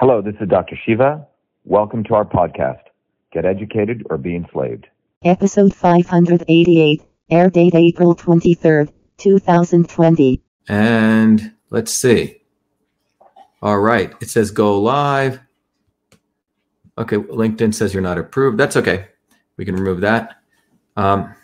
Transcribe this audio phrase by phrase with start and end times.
[0.00, 0.78] Hello, this is Dr.
[0.86, 1.26] Shiva.
[1.64, 2.82] Welcome to our podcast,
[3.32, 4.86] Get Educated or Be Enslaved.
[5.24, 10.40] Episode 588, air date April 23rd, 2020.
[10.68, 12.42] And let's see.
[13.60, 15.40] All right, it says go live.
[16.96, 18.56] Okay, LinkedIn says you're not approved.
[18.56, 19.08] That's okay.
[19.56, 20.36] We can remove that.
[20.96, 21.34] Um,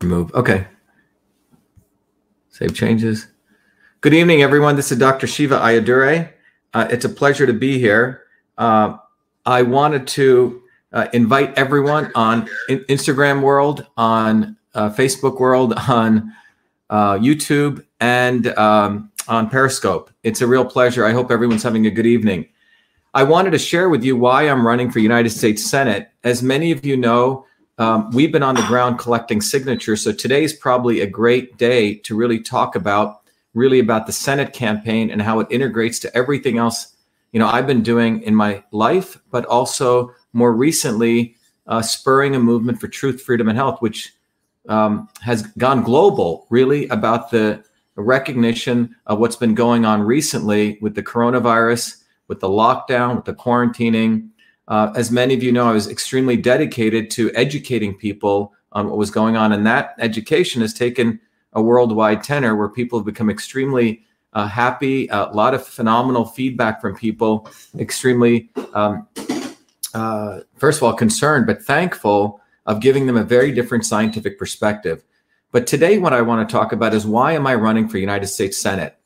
[0.00, 0.32] remove.
[0.34, 0.66] Okay.
[2.48, 3.26] Save changes.
[4.00, 4.76] Good evening, everyone.
[4.76, 5.26] This is Dr.
[5.26, 6.32] Shiva Ayyadurai.
[6.76, 8.24] Uh, it's a pleasure to be here.
[8.58, 8.98] Uh,
[9.46, 16.34] I wanted to uh, invite everyone on in- Instagram world, on uh, Facebook world, on
[16.90, 20.10] uh, YouTube, and um, on Periscope.
[20.22, 21.06] It's a real pleasure.
[21.06, 22.46] I hope everyone's having a good evening.
[23.14, 26.10] I wanted to share with you why I'm running for United States Senate.
[26.24, 27.46] As many of you know,
[27.78, 30.02] um, we've been on the ground collecting signatures.
[30.02, 33.22] So today is probably a great day to really talk about
[33.56, 36.96] really about the Senate campaign and how it integrates to everything else
[37.36, 41.36] you know I've been doing in my life, but also more recently
[41.66, 44.14] uh, spurring a movement for truth, freedom, and health, which
[44.70, 47.62] um, has gone global, really about the
[47.96, 53.34] recognition of what's been going on recently with the coronavirus, with the lockdown, with the
[53.34, 54.30] quarantining.
[54.68, 58.96] Uh, as many of you know, I was extremely dedicated to educating people on what
[58.96, 61.20] was going on, and that education has taken
[61.56, 64.02] a worldwide tenor where people have become extremely
[64.34, 69.08] uh, happy, a lot of phenomenal feedback from people, extremely, um,
[69.94, 75.02] uh, first of all, concerned, but thankful of giving them a very different scientific perspective.
[75.52, 78.26] But today, what I want to talk about is why am I running for United
[78.26, 78.98] States Senate?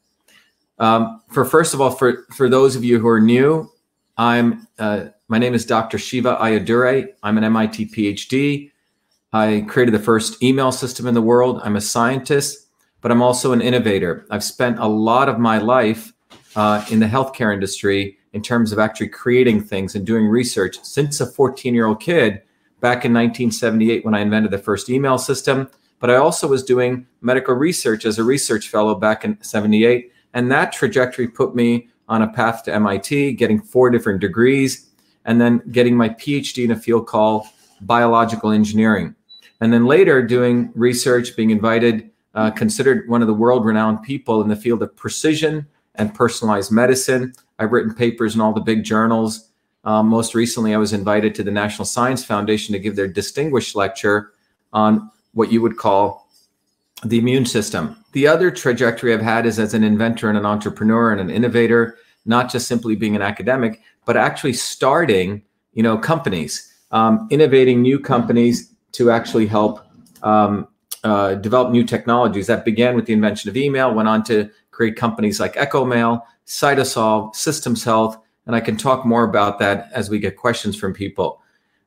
[0.81, 3.71] Um, for first of all, for for those of you who are new,
[4.17, 5.99] I'm uh, my name is Dr.
[5.99, 7.09] Shiva Ayyadurai.
[7.23, 8.73] I'm an MIT PhD.
[9.33, 11.61] I created the first email system in the world.
[11.63, 12.67] I'm a scientist,
[13.01, 14.27] but I'm also an innovator.
[14.29, 16.13] I've spent a lot of my life
[16.57, 21.21] uh, in the healthcare industry in terms of actually creating things and doing research since
[21.21, 22.43] a 14 year old kid
[22.81, 25.69] back in 1978 when I invented the first email system.
[26.01, 30.13] But I also was doing medical research as a research fellow back in 78.
[30.35, 34.89] And that trajectory put me on a path to MIT, getting four different degrees,
[35.25, 37.47] and then getting my PhD in a field called
[37.83, 39.15] biological engineering.
[39.61, 44.41] And then later doing research, being invited, uh, considered one of the world renowned people
[44.41, 45.67] in the field of precision
[45.97, 47.33] and personalized medicine.
[47.59, 49.51] I've written papers in all the big journals.
[49.85, 53.75] Um, most recently, I was invited to the National Science Foundation to give their distinguished
[53.75, 54.33] lecture
[54.73, 56.29] on what you would call
[57.05, 57.97] the immune system.
[58.13, 61.99] The other trajectory I've had is as an inventor and an entrepreneur and an innovator,
[62.27, 65.43] not just simply being an academic, but actually starting,
[65.73, 69.81] you know, companies, um, innovating new companies to actually help
[70.23, 70.69] um,
[71.05, 72.47] uh, develop new technologies.
[72.47, 77.35] That began with the invention of email, went on to create companies like EchoMail, Cytosolve,
[77.35, 81.41] Systems Health, and I can talk more about that as we get questions from people.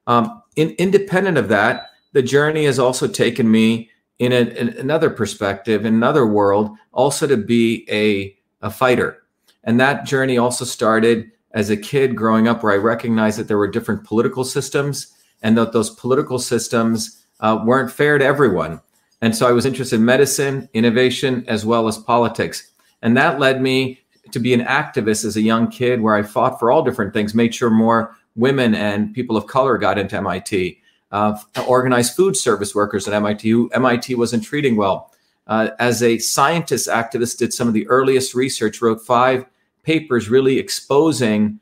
[0.07, 3.89] Um, in, independent of that, the journey has also taken me
[4.19, 9.23] in, a, in another perspective, in another world, also to be a, a fighter.
[9.63, 13.57] And that journey also started as a kid growing up, where I recognized that there
[13.57, 15.12] were different political systems
[15.43, 18.81] and that those political systems uh, weren't fair to everyone.
[19.21, 22.71] And so I was interested in medicine, innovation, as well as politics.
[23.01, 23.99] And that led me
[24.31, 27.35] to be an activist as a young kid, where I fought for all different things,
[27.35, 31.37] made sure more women and people of color got into MIT, uh,
[31.67, 35.13] organized food service workers at MIT who MIT wasn't treating well.
[35.45, 39.45] Uh, as a scientist activist, did some of the earliest research, wrote five
[39.83, 41.59] papers really exposing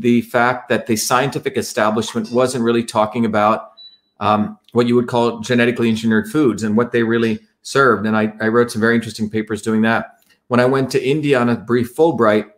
[0.00, 3.72] the fact that the scientific establishment wasn't really talking about
[4.20, 8.06] um, what you would call genetically engineered foods and what they really served.
[8.06, 10.24] And I, I wrote some very interesting papers doing that.
[10.48, 12.50] When I went to India on a brief Fulbright,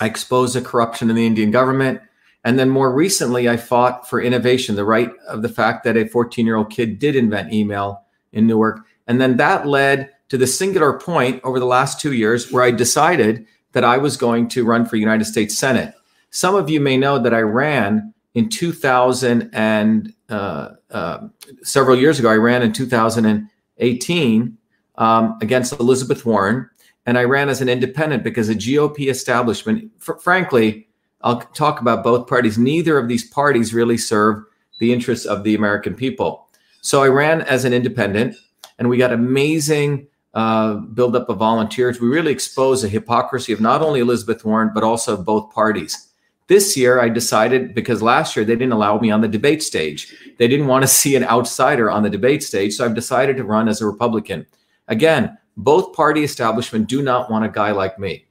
[0.00, 2.02] I exposed the corruption in the Indian government.
[2.44, 6.08] And then more recently, I fought for innovation, the right of the fact that a
[6.08, 8.80] 14 year old kid did invent email in Newark.
[9.06, 12.70] And then that led to the singular point over the last two years where I
[12.70, 15.94] decided that I was going to run for United States Senate.
[16.30, 21.28] Some of you may know that I ran in 2000 and uh, uh,
[21.62, 22.30] several years ago.
[22.30, 24.58] I ran in 2018
[24.96, 26.68] um, against Elizabeth Warren,
[27.06, 30.86] and I ran as an independent because the GOP establishment, fr- frankly,
[31.22, 32.58] I'll talk about both parties.
[32.58, 34.44] Neither of these parties really serve
[34.78, 36.48] the interests of the American people.
[36.80, 38.36] So I ran as an independent,
[38.78, 42.00] and we got amazing uh, buildup of volunteers.
[42.00, 46.09] We really exposed the hypocrisy of not only Elizabeth Warren but also both parties.
[46.50, 50.12] This year, I decided because last year they didn't allow me on the debate stage.
[50.36, 52.74] They didn't want to see an outsider on the debate stage.
[52.74, 54.44] So I've decided to run as a Republican.
[54.88, 58.26] Again, both party establishment do not want a guy like me.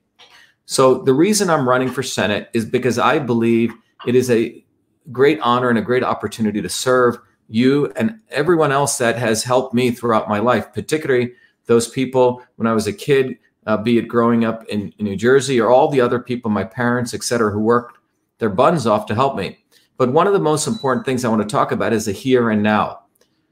[0.65, 3.71] So the reason I'm running for Senate is because I believe
[4.05, 4.65] it is a
[5.13, 9.73] great honor and a great opportunity to serve you and everyone else that has helped
[9.73, 11.31] me throughout my life, particularly
[11.67, 15.15] those people when I was a kid, uh, be it growing up in, in New
[15.15, 17.98] Jersey or all the other people, my parents, et cetera, who worked
[18.39, 19.57] their buns off to help me.
[19.97, 22.49] But one of the most important things I want to talk about is the here
[22.49, 23.01] and now.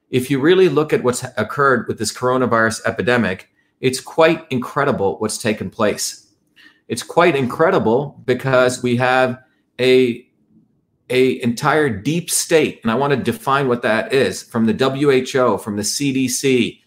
[0.10, 3.50] If you really look at what's occurred with this coronavirus epidemic,
[3.82, 6.32] it's quite incredible what's taken place.
[6.88, 9.38] It's quite incredible because we have
[9.80, 10.28] a
[11.10, 15.58] a entire deep state and i want to define what that is from the who
[15.58, 16.82] from the cdc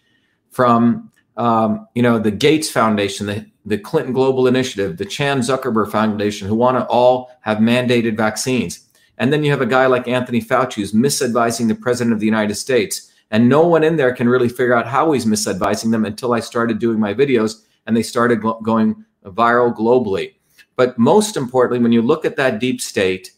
[0.51, 5.91] from um, you know the gates foundation the, the clinton global initiative the chan zuckerberg
[5.91, 8.87] foundation who want to all have mandated vaccines.
[9.17, 12.25] And then you have a guy like anthony fauci who's misadvising the president of the
[12.25, 13.11] united states.
[13.29, 16.39] And no one in there can really figure out how he's misadvising them until i
[16.39, 20.33] started doing my videos and they started going viral globally.
[20.75, 23.31] But most importantly when you look at that deep state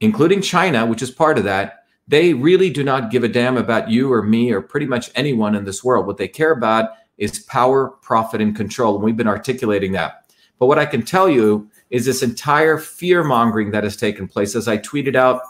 [0.00, 3.88] including China, which is part of that, they really do not give a damn about
[3.88, 6.06] you or me or pretty much anyone in this world.
[6.06, 8.96] What they care about is power, profit, and control.
[8.96, 10.32] And we've been articulating that.
[10.58, 14.56] But what I can tell you is this entire fear mongering that has taken place,
[14.56, 15.42] as I tweeted out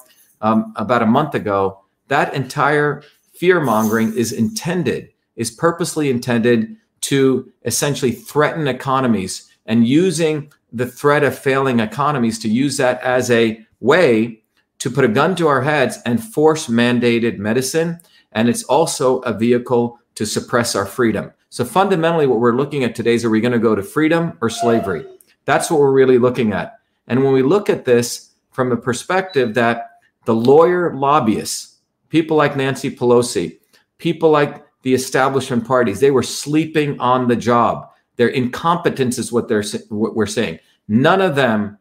[0.42, 3.02] um, about a month ago, that entire
[3.32, 11.22] fear mongering is intended, is purposely intended to essentially threaten economies and using the threat
[11.22, 14.42] of failing economies to use that as a way
[14.78, 18.00] to put a gun to our heads and force mandated medicine.
[18.32, 21.32] And it's also a vehicle to suppress our freedom.
[21.50, 24.38] So fundamentally, what we're looking at today is are we going to go to freedom
[24.40, 25.04] or slavery?
[25.46, 26.78] That's what we're really looking at.
[27.08, 29.90] And when we look at this from a perspective that
[30.26, 33.58] the lawyer lobbyists, people like Nancy Pelosi,
[33.98, 37.90] people like the establishment parties, they were sleeping on the job.
[38.14, 40.60] Their incompetence is what they're what we're saying.
[40.86, 41.78] None of them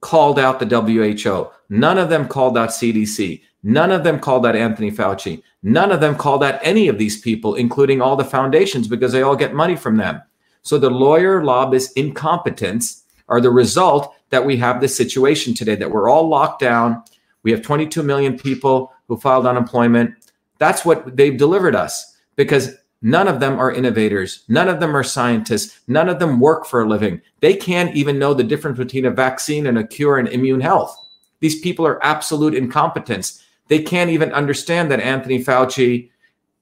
[0.00, 1.50] called out the WHO.
[1.68, 3.42] None of them called out CDC.
[3.62, 5.42] None of them called out Anthony Fauci.
[5.62, 9.22] None of them called out any of these people, including all the foundations, because they
[9.22, 10.22] all get money from them.
[10.62, 15.90] So the lawyer lobbyist incompetence are the result that we have this situation today that
[15.90, 17.02] we're all locked down.
[17.42, 20.14] We have 22 million people who filed unemployment.
[20.58, 24.44] That's what they've delivered us because None of them are innovators.
[24.48, 25.80] None of them are scientists.
[25.86, 27.20] None of them work for a living.
[27.40, 30.96] They can't even know the difference between a vaccine and a cure and immune health.
[31.40, 33.44] These people are absolute incompetence.
[33.68, 36.10] They can't even understand that Anthony Fauci,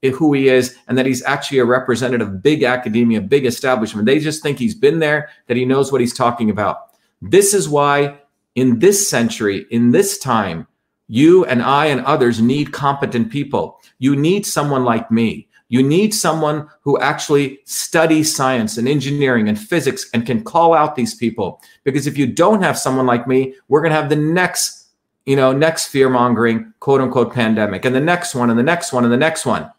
[0.03, 4.06] eh, who he is, and that he's actually a representative of big academia, big establishment.
[4.06, 6.79] They just think he's been there, that he knows what he's talking about.
[7.23, 8.19] This is why,
[8.55, 10.67] in this century, in this time,
[11.08, 13.81] you and I and others need competent people.
[13.99, 19.58] You need someone like me you need someone who actually studies science and engineering and
[19.58, 21.61] physics and can call out these people.
[21.82, 24.85] Because if you don't have someone like me, we're going to have the next,
[25.26, 28.93] you know, next fear mongering quote unquote pandemic and the next one and the next
[28.93, 29.70] one and the next one.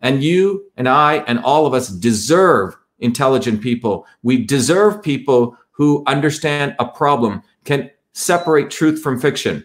[0.00, 4.06] And you and I and all of us deserve intelligent people.
[4.22, 9.64] We deserve people who understand a problem, can separate truth from fiction.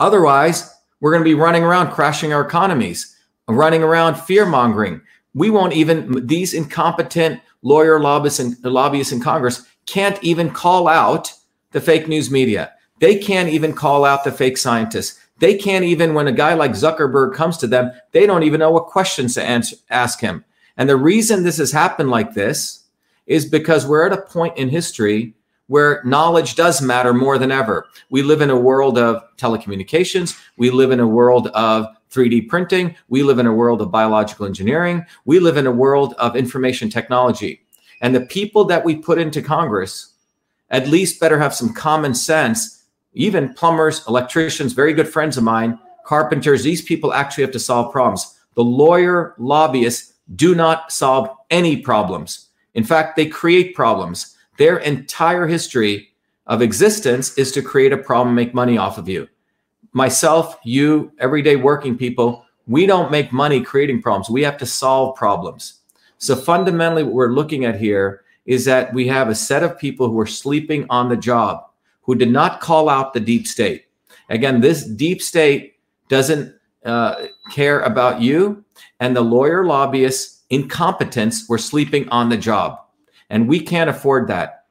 [0.00, 3.16] Otherwise, we're going to be running around crashing our economies
[3.56, 5.00] running around fear mongering.
[5.34, 11.32] We won't even, these incompetent lawyer lobbyists and lobbyists in Congress can't even call out
[11.72, 12.72] the fake news media.
[13.00, 15.18] They can't even call out the fake scientists.
[15.38, 18.70] They can't even, when a guy like Zuckerberg comes to them, they don't even know
[18.70, 20.44] what questions to answer, ask him.
[20.76, 22.84] And the reason this has happened like this
[23.26, 25.34] is because we're at a point in history
[25.66, 27.86] where knowledge does matter more than ever.
[28.10, 30.36] We live in a world of telecommunications.
[30.56, 32.96] We live in a world of 3D printing.
[33.08, 35.06] We live in a world of biological engineering.
[35.24, 37.62] We live in a world of information technology.
[38.00, 40.12] And the people that we put into Congress
[40.70, 42.79] at least better have some common sense.
[43.14, 47.92] Even plumbers, electricians, very good friends of mine, carpenters, these people actually have to solve
[47.92, 48.38] problems.
[48.54, 52.48] The lawyer lobbyists do not solve any problems.
[52.74, 54.36] In fact, they create problems.
[54.58, 56.10] Their entire history
[56.46, 59.28] of existence is to create a problem, make money off of you
[59.92, 64.30] myself, you, everyday working people, we don't make money creating problems.
[64.30, 65.80] We have to solve problems.
[66.18, 70.08] So fundamentally, what we're looking at here is that we have a set of people
[70.08, 71.64] who are sleeping on the job,
[72.02, 73.86] who did not call out the deep state.
[74.28, 75.74] Again, this deep state
[76.08, 76.54] doesn't
[76.84, 78.64] uh, care about you,
[79.00, 82.78] and the lawyer lobbyists' incompetence were sleeping on the job.
[83.28, 84.64] And we can't afford that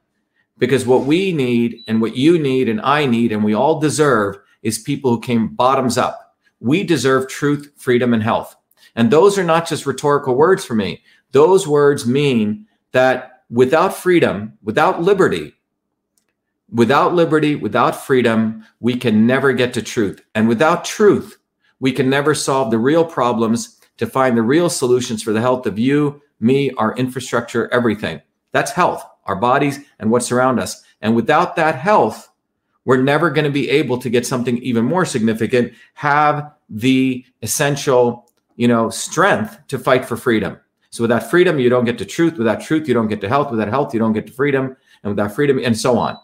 [0.58, 4.36] because what we need and what you need and I need and we all deserve
[4.62, 6.36] is people who came bottoms up.
[6.60, 8.54] We deserve truth, freedom, and health.
[8.94, 11.02] And those are not just rhetorical words for me.
[11.32, 15.54] Those words mean that without freedom, without liberty,
[16.72, 20.24] Without liberty, without freedom, we can never get to truth.
[20.34, 21.36] And without truth,
[21.80, 25.66] we can never solve the real problems to find the real solutions for the health
[25.66, 28.20] of you, me, our infrastructure, everything.
[28.52, 30.82] That's health, our bodies, and what's around us.
[31.00, 32.30] And without that health,
[32.84, 38.30] we're never going to be able to get something even more significant, have the essential,
[38.56, 40.58] you know, strength to fight for freedom.
[40.90, 42.38] So without freedom, you don't get to truth.
[42.38, 43.50] Without truth, you don't get to health.
[43.50, 44.76] Without health, you don't get to freedom.
[45.02, 46.16] And without freedom, and so on.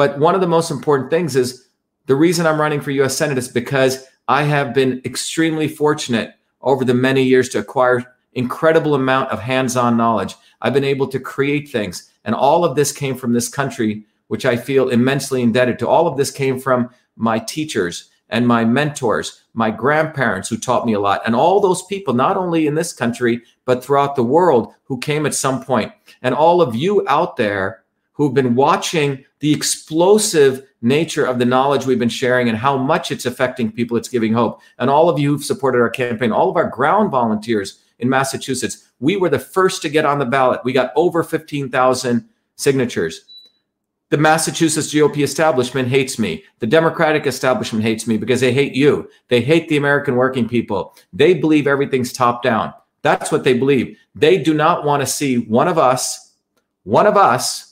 [0.00, 1.68] But one of the most important things is
[2.06, 6.86] the reason I'm running for US Senate is because I have been extremely fortunate over
[6.86, 10.36] the many years to acquire incredible amount of hands-on knowledge.
[10.62, 14.46] I've been able to create things and all of this came from this country which
[14.46, 15.88] I feel immensely indebted to.
[15.88, 20.94] All of this came from my teachers and my mentors, my grandparents who taught me
[20.94, 24.72] a lot, and all those people, not only in this country, but throughout the world,
[24.84, 25.92] who came at some point.
[26.22, 27.82] And all of you out there
[28.20, 33.10] who've been watching the explosive nature of the knowledge we've been sharing and how much
[33.10, 34.60] it's affecting people, it's giving hope.
[34.78, 38.90] And all of you who've supported our campaign, all of our ground volunteers in Massachusetts,
[38.98, 40.60] we were the first to get on the ballot.
[40.64, 43.24] We got over 15,000 signatures.
[44.10, 46.44] The Massachusetts GOP establishment hates me.
[46.58, 49.08] The Democratic establishment hates me because they hate you.
[49.28, 50.94] They hate the American working people.
[51.14, 52.74] They believe everything's top down.
[53.00, 53.96] That's what they believe.
[54.14, 56.34] They do not want to see one of us,
[56.82, 57.69] one of us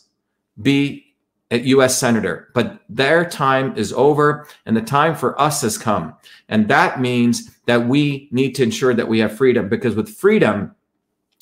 [0.60, 1.04] be
[1.50, 6.14] a US senator, but their time is over and the time for us has come.
[6.48, 10.74] And that means that we need to ensure that we have freedom because with freedom,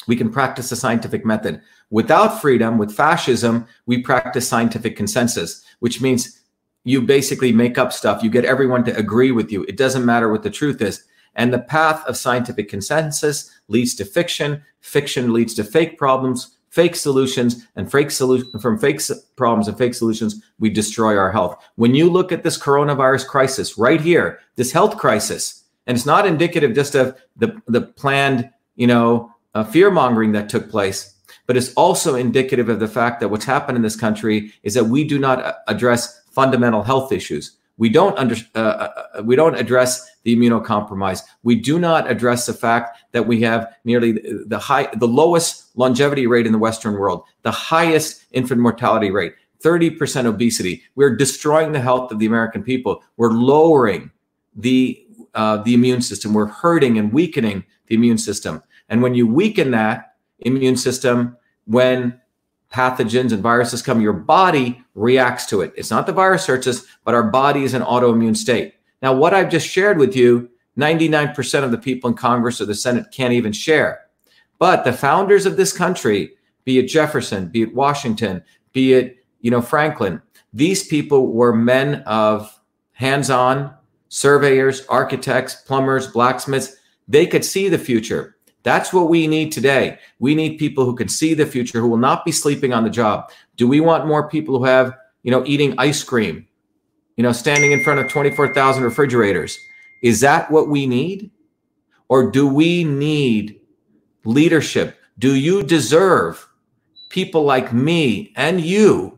[0.06, 1.60] we can practice the scientific method.
[1.90, 6.40] Without freedom, with fascism, we practice scientific consensus, which means
[6.84, 8.22] you basically make up stuff.
[8.22, 9.64] You get everyone to agree with you.
[9.64, 11.04] It doesn't matter what the truth is.
[11.34, 14.62] And the path of scientific consensus leads to fiction.
[14.80, 19.00] Fiction leads to fake problems, fake solutions, and fake solution from fake
[19.34, 21.56] problems and fake solutions, we destroy our health.
[21.76, 26.26] When you look at this coronavirus crisis right here, this health crisis, and it's not
[26.26, 31.14] indicative just of the the planned, you know, uh, fear mongering that took place,
[31.46, 34.84] but it's also indicative of the fact that what's happened in this country is that
[34.84, 37.56] we do not address fundamental health issues.
[37.78, 41.22] We don't under, uh, uh, uh, we don't address the immunocompromised.
[41.42, 44.12] We do not address the fact that we have nearly
[44.46, 49.34] the high, the lowest longevity rate in the Western world, the highest infant mortality rate,
[49.62, 50.82] 30% obesity.
[50.94, 53.02] We're destroying the health of the American people.
[53.16, 54.10] We're lowering
[54.54, 55.02] the
[55.34, 56.32] uh, the immune system.
[56.32, 58.62] We're hurting and weakening the immune system.
[58.88, 62.18] And when you weaken that immune system, when
[62.76, 65.72] pathogens and viruses come, your body reacts to it.
[65.76, 68.74] It's not the virus us, but our body is an autoimmune state.
[69.00, 72.74] Now, what I've just shared with you, 99% of the people in Congress or the
[72.74, 74.00] Senate can't even share.
[74.58, 76.32] But the founders of this country,
[76.64, 78.42] be it Jefferson, be it Washington,
[78.74, 80.20] be it, you know, Franklin,
[80.52, 82.60] these people were men of
[82.92, 83.74] hands-on
[84.08, 86.76] surveyors, architects, plumbers, blacksmiths.
[87.08, 88.35] They could see the future.
[88.66, 90.00] That's what we need today.
[90.18, 92.90] We need people who can see the future, who will not be sleeping on the
[92.90, 93.30] job.
[93.54, 94.92] Do we want more people who have,
[95.22, 96.48] you know, eating ice cream,
[97.16, 99.56] you know, standing in front of 24,000 refrigerators?
[100.02, 101.30] Is that what we need?
[102.08, 103.60] Or do we need
[104.24, 104.98] leadership?
[105.16, 106.48] Do you deserve
[107.08, 109.16] people like me and you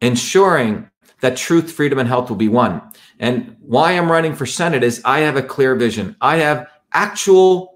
[0.00, 0.90] ensuring
[1.20, 2.82] that truth, freedom, and health will be won?
[3.20, 6.16] And why I'm running for Senate is I have a clear vision.
[6.20, 7.69] I have actual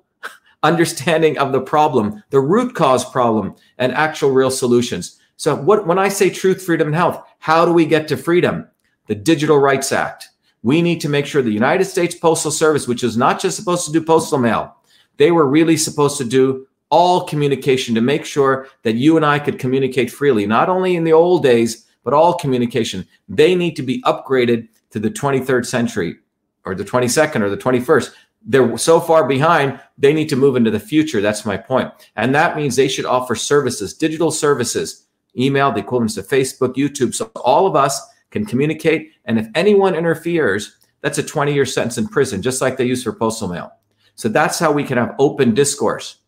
[0.65, 5.21] understanding of the problem, the root cause problem, and actual real solutions.
[5.37, 8.67] So, what when I say truth, freedom, and health, how do we get to freedom?
[9.07, 10.31] The Digital Rights Act.
[10.63, 13.85] We need to make sure the United States Postal Service, which is not just supposed
[13.85, 14.75] to do postal mail,
[15.19, 19.39] they were really supposed to do all communication to make sure that you and I
[19.39, 23.07] could communicate freely, not only in the old days, but all communication.
[23.29, 26.17] They need to be upgraded to the 23rd century
[26.65, 28.13] or the 22nd or the 21st
[28.45, 31.21] they're so far behind they need to move into the future.
[31.21, 31.91] That's my point.
[32.17, 37.13] And that means they should offer services digital services email the equivalents to facebook youtube
[37.13, 39.13] so all of us can communicate.
[39.25, 43.03] And if anyone interferes that's a 20 year sentence in prison just like they use
[43.03, 43.73] for postal mail.
[44.15, 46.19] So that's how we can have open discourse.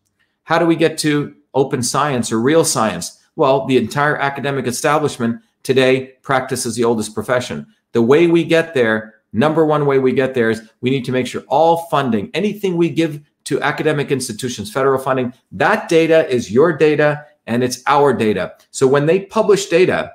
[0.43, 3.21] How do we get to open science or real science?
[3.35, 7.67] Well the entire academic establishment today practices the oldest profession.
[7.91, 11.11] The way we get there Number one way we get there is we need to
[11.11, 16.51] make sure all funding, anything we give to academic institutions, federal funding, that data is
[16.51, 18.55] your data and it's our data.
[18.71, 20.13] So when they publish data,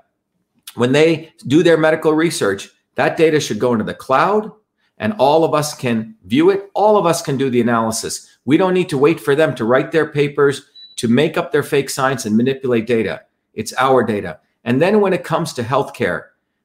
[0.75, 4.51] when they do their medical research, that data should go into the cloud
[4.99, 6.69] and all of us can view it.
[6.75, 8.39] All of us can do the analysis.
[8.45, 11.63] We don't need to wait for them to write their papers, to make up their
[11.63, 13.23] fake science and manipulate data.
[13.55, 14.41] It's our data.
[14.65, 16.25] And then when it comes to healthcare,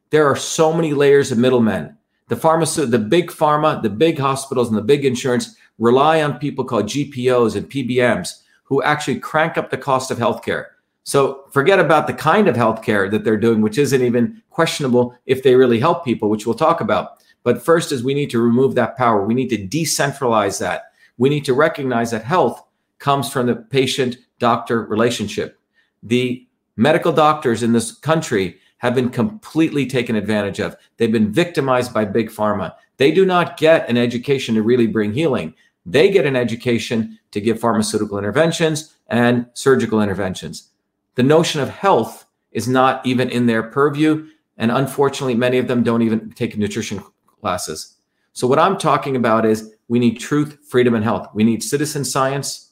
[0.10, 1.97] there are so many layers of middlemen.
[2.28, 6.66] The pharmaceutical, the big pharma, the big hospitals, and the big insurance rely on people
[6.66, 10.66] called GPOs and PBMs who actually crank up the cost of healthcare.
[11.04, 15.42] So forget about the kind of healthcare that they're doing, which isn't even questionable if
[15.42, 17.20] they really help people, which we'll talk about.
[17.44, 19.24] But first is we need to remove that power.
[19.26, 20.92] We need to decentralize that.
[21.18, 22.62] We need to recognize that health
[23.00, 25.58] comes from the patient doctor relationship.
[26.04, 30.76] The medical doctors in this country have been completely taken advantage of.
[30.98, 32.74] They've been victimized by big pharma.
[32.98, 35.54] They do not get an education to really bring healing.
[35.86, 40.70] They get an education to give pharmaceutical interventions and surgical interventions.
[41.16, 44.28] The notion of health is not even in their purview.
[44.58, 47.04] And unfortunately, many of them don't even take nutrition
[47.42, 47.96] classes.
[48.34, 51.28] So, what I'm talking about is we need truth, freedom, and health.
[51.34, 52.72] We need citizen science.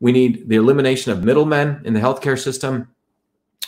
[0.00, 2.88] We need the elimination of middlemen in the healthcare system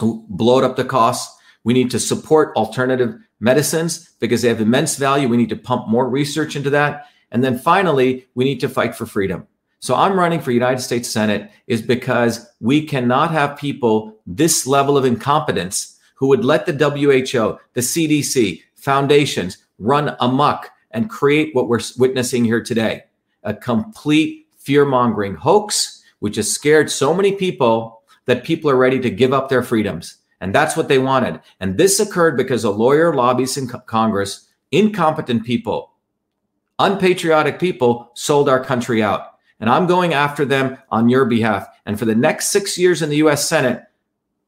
[0.01, 1.38] who bloat up the costs.
[1.65, 5.29] We need to support alternative medicines because they have immense value.
[5.29, 7.07] We need to pump more research into that.
[7.31, 9.47] And then finally, we need to fight for freedom.
[9.81, 14.97] So I'm running for United States Senate is because we cannot have people this level
[14.97, 21.69] of incompetence who would let the WHO, the CDC, foundations run amok and create what
[21.69, 23.05] we're witnessing here today
[23.45, 28.99] a complete fear mongering hoax, which has scared so many people that people are ready
[28.99, 30.18] to give up their freedoms.
[30.41, 31.41] And that's what they wanted.
[31.61, 35.93] And this occurred because a lawyer, lobbyists in Congress, incompetent people,
[36.79, 39.35] unpatriotic people sold our country out.
[39.61, 41.67] And I'm going after them on your behalf.
[41.85, 43.83] And for the next six years in the US Senate,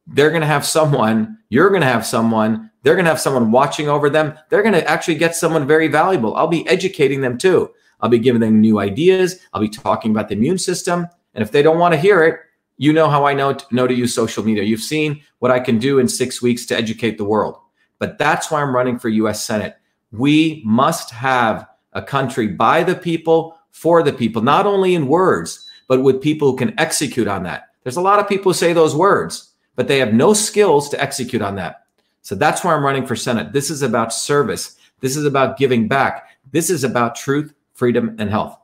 [0.07, 3.51] they're going to have someone, you're going to have someone, they're going to have someone
[3.51, 4.39] watching over them.
[4.49, 6.35] They're going to actually get someone very valuable.
[6.37, 7.71] I'll be educating them too.
[8.01, 9.41] I'll be giving them new ideas.
[9.53, 11.07] I'll be talking about the immune system.
[11.35, 12.41] And if they don't want to hear it,
[12.81, 14.65] you know how I know to, know to use social media.
[14.65, 17.59] You've seen what I can do in six weeks to educate the world.
[17.99, 19.77] But that's why I'm running for US Senate.
[20.13, 25.69] We must have a country by the people, for the people, not only in words,
[25.89, 27.69] but with people who can execute on that.
[27.83, 31.01] There's a lot of people who say those words but they have no skills to
[31.01, 31.87] execute on that.
[32.21, 33.55] So that's why I'm running for Senate.
[33.55, 34.77] This is about service.
[35.01, 36.29] This is about giving back.
[36.53, 38.59] This is about truth, freedom, and health.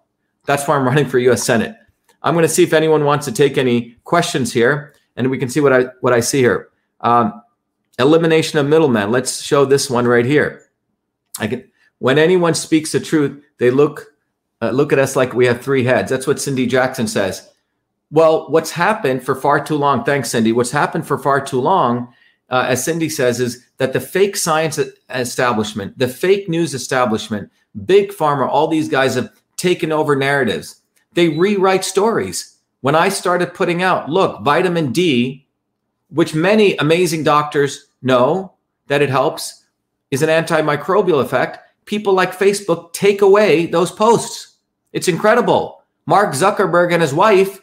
[0.44, 1.74] That's why I'm running for US Senate.
[2.26, 5.48] I'm going to see if anyone wants to take any questions here, and we can
[5.48, 6.70] see what I what I see here.
[7.00, 7.40] Um,
[8.00, 9.12] elimination of middlemen.
[9.12, 10.68] Let's show this one right here.
[11.38, 14.12] I can, when anyone speaks the truth, they look
[14.60, 16.10] uh, look at us like we have three heads.
[16.10, 17.48] That's what Cindy Jackson says.
[18.10, 20.50] Well, what's happened for far too long, thanks, Cindy.
[20.50, 22.12] What's happened for far too long,
[22.50, 27.52] uh, as Cindy says, is that the fake science establishment, the fake news establishment,
[27.84, 30.82] big pharma, all these guys have taken over narratives.
[31.16, 32.58] They rewrite stories.
[32.82, 35.48] When I started putting out, look, vitamin D,
[36.10, 38.54] which many amazing doctors know
[38.86, 39.64] that it helps,
[40.12, 41.58] is an antimicrobial effect.
[41.84, 44.58] People like Facebook take away those posts.
[44.92, 45.82] It's incredible.
[46.06, 47.60] Mark Zuckerberg and his wife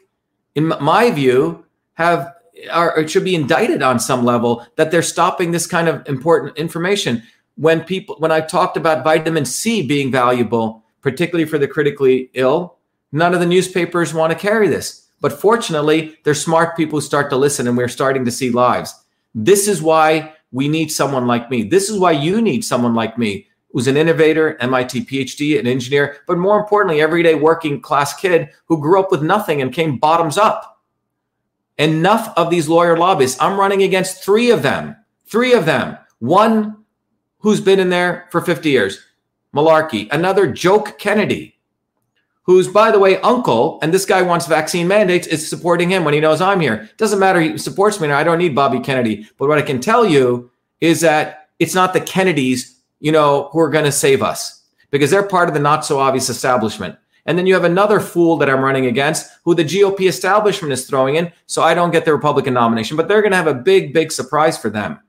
[0.55, 2.33] in my view, have
[2.71, 6.57] are it should be indicted on some level that they're stopping this kind of important
[6.57, 7.23] information.
[7.55, 12.77] When people, when I talked about vitamin C being valuable, particularly for the critically ill,
[13.13, 15.07] none of the newspapers want to carry this.
[15.21, 18.93] But fortunately, there's smart people who start to listen, and we're starting to see lives.
[19.33, 21.63] This is why we need someone like me.
[21.63, 26.17] This is why you need someone like me who's an innovator, MIT PhD, an engineer,
[26.27, 30.37] but more importantly, everyday working class kid who grew up with nothing and came bottoms
[30.37, 30.81] up.
[31.79, 33.41] Enough of these lawyer lobbyists.
[33.41, 34.95] I'm running against three of them.
[35.25, 35.97] Three of them.
[36.19, 36.83] One
[37.39, 38.99] who's been in there for 50 years,
[39.55, 40.07] Malarkey.
[40.11, 41.57] Another, Joke Kennedy,
[42.43, 46.13] who's, by the way, uncle, and this guy wants vaccine mandates, is supporting him when
[46.13, 46.89] he knows I'm here.
[46.97, 48.09] Doesn't matter, he supports me.
[48.09, 49.27] Or I don't need Bobby Kennedy.
[49.37, 50.51] But what I can tell you
[50.81, 55.11] is that it's not the Kennedys you know, who are going to save us because
[55.11, 56.95] they're part of the not so obvious establishment.
[57.25, 60.87] And then you have another fool that I'm running against who the GOP establishment is
[60.87, 61.31] throwing in.
[61.45, 64.11] So I don't get the Republican nomination, but they're going to have a big, big
[64.11, 64.99] surprise for them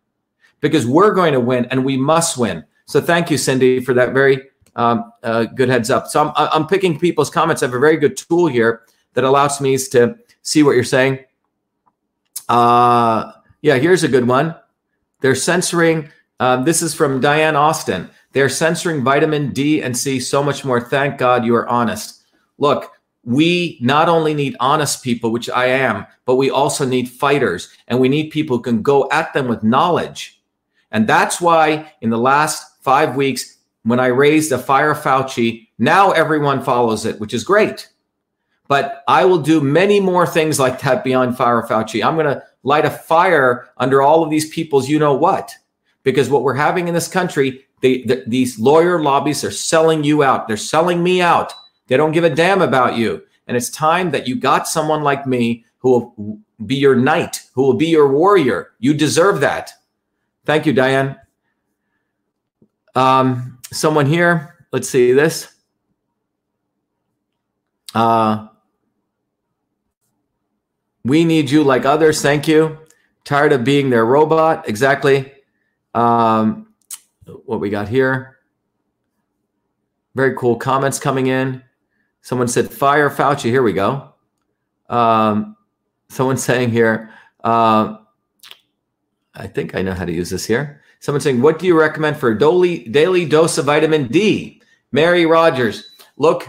[0.60, 2.64] because we're going to win and we must win.
[2.86, 4.42] So thank you, Cindy, for that very
[4.76, 6.08] um, uh, good heads up.
[6.08, 7.62] So I'm, I'm picking people's comments.
[7.62, 8.82] I have a very good tool here
[9.14, 11.20] that allows me to see what you're saying.
[12.48, 13.32] Uh,
[13.62, 14.54] yeah, here's a good one.
[15.20, 16.10] They're censoring
[16.40, 18.10] um, this is from Diane Austin.
[18.32, 20.80] They're censoring vitamin D and C so much more.
[20.80, 22.24] Thank God you are honest.
[22.58, 27.70] Look, we not only need honest people, which I am, but we also need fighters
[27.88, 30.42] and we need people who can go at them with knowledge.
[30.90, 33.53] And that's why in the last five weeks,
[33.84, 37.88] when I raised the fire Fauci, now everyone follows it, which is great.
[38.66, 42.04] But I will do many more things like that beyond fire Fauci.
[42.04, 45.52] I'm going to light a fire under all of these people's you know what.
[46.02, 50.22] Because what we're having in this country, they, the, these lawyer lobbies are selling you
[50.22, 50.48] out.
[50.48, 51.52] They're selling me out.
[51.86, 53.22] They don't give a damn about you.
[53.46, 57.62] And it's time that you got someone like me who will be your knight, who
[57.62, 58.72] will be your warrior.
[58.78, 59.72] You deserve that.
[60.46, 61.16] Thank you, Diane.
[62.94, 65.52] Um, someone here, let's see this.
[67.94, 68.48] Uh,
[71.04, 72.22] we need you like others.
[72.22, 72.78] Thank you.
[73.24, 74.68] Tired of being their robot.
[74.68, 75.32] Exactly.
[75.94, 76.74] Um,
[77.44, 78.38] what we got here.
[80.14, 81.62] Very cool comments coming in.
[82.22, 83.50] Someone said, Fire Fauci.
[83.50, 84.14] Here we go.
[84.88, 85.56] Um,
[86.08, 87.10] someone saying here,
[87.42, 87.98] uh,
[89.34, 90.83] I think I know how to use this here.
[91.04, 94.62] Someone saying, What do you recommend for a daily, daily dose of vitamin D?
[94.90, 95.90] Mary Rogers.
[96.16, 96.48] Look,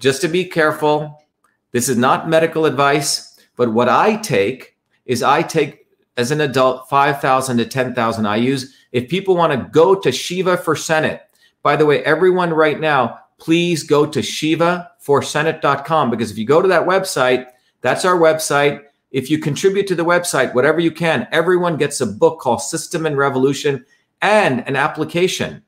[0.00, 1.24] just to be careful,
[1.70, 4.76] this is not medical advice, but what I take
[5.06, 8.64] is I take as an adult 5,000 to 10,000 IUs.
[8.90, 11.20] If people want to go to Shiva for Senate,
[11.62, 16.66] by the way, everyone right now, please go to shivaforsenate.com because if you go to
[16.66, 17.46] that website,
[17.80, 18.86] that's our website.
[19.14, 23.06] If you contribute to the website, whatever you can, everyone gets a book called System
[23.06, 23.86] and Revolution
[24.20, 25.62] and an application,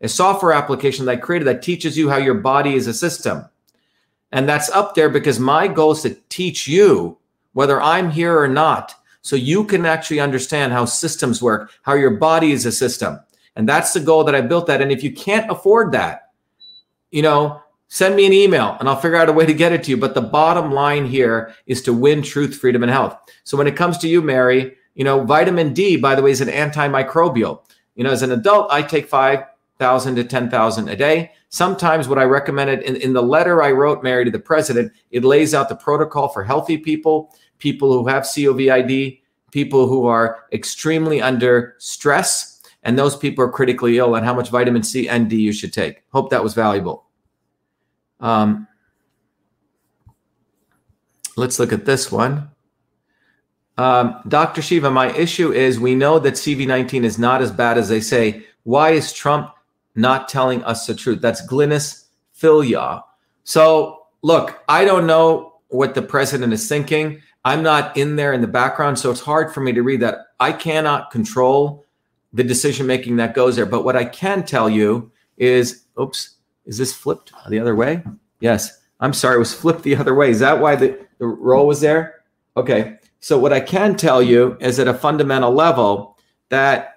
[0.00, 3.44] a software application that I created that teaches you how your body is a system.
[4.32, 7.16] And that's up there because my goal is to teach you,
[7.52, 12.16] whether I'm here or not, so you can actually understand how systems work, how your
[12.16, 13.20] body is a system.
[13.54, 14.82] And that's the goal that I built that.
[14.82, 16.32] And if you can't afford that,
[17.12, 17.61] you know,
[17.92, 19.98] send me an email and I'll figure out a way to get it to you.
[19.98, 23.14] But the bottom line here is to win truth, freedom, and health.
[23.44, 26.40] So when it comes to you, Mary, you know, vitamin D, by the way, is
[26.40, 27.60] an antimicrobial.
[27.94, 31.32] You know, as an adult, I take 5,000 to 10,000 a day.
[31.50, 35.22] Sometimes what I recommended in, in the letter I wrote, Mary, to the president, it
[35.22, 41.20] lays out the protocol for healthy people, people who have COVID, people who are extremely
[41.20, 45.36] under stress, and those people are critically ill, and how much vitamin C and D
[45.36, 46.04] you should take.
[46.10, 47.04] Hope that was valuable.
[48.22, 48.68] Um,
[51.36, 52.50] let's look at this one.
[53.76, 54.62] Um, Dr.
[54.62, 58.46] Shiva, my issue is we know that CV19 is not as bad as they say.
[58.62, 59.50] Why is Trump
[59.94, 61.20] not telling us the truth?
[61.20, 63.02] That's Glynis Filia.
[63.44, 67.22] So, look, I don't know what the president is thinking.
[67.44, 70.18] I'm not in there in the background, so it's hard for me to read that.
[70.38, 71.84] I cannot control
[72.32, 73.66] the decision making that goes there.
[73.66, 78.02] But what I can tell you is, oops, is this flipped the other way?
[78.40, 78.80] Yes.
[79.00, 80.30] I'm sorry, it was flipped the other way.
[80.30, 82.22] Is that why the, the roll was there?
[82.56, 82.98] Okay.
[83.20, 86.18] So, what I can tell you is at a fundamental level
[86.50, 86.92] that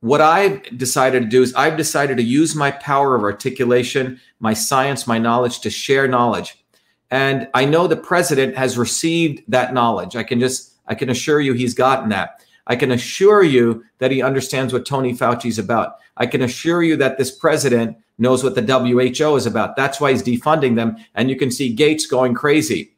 [0.00, 4.52] what I've decided to do is I've decided to use my power of articulation, my
[4.52, 6.64] science, my knowledge to share knowledge.
[7.10, 10.16] And I know the president has received that knowledge.
[10.16, 12.42] I can just, I can assure you he's gotten that.
[12.66, 15.98] I can assure you that he understands what Tony Fauci is about.
[16.16, 19.76] I can assure you that this president knows what the WHO is about.
[19.76, 20.96] That's why he's defunding them.
[21.14, 22.94] And you can see Gates going crazy.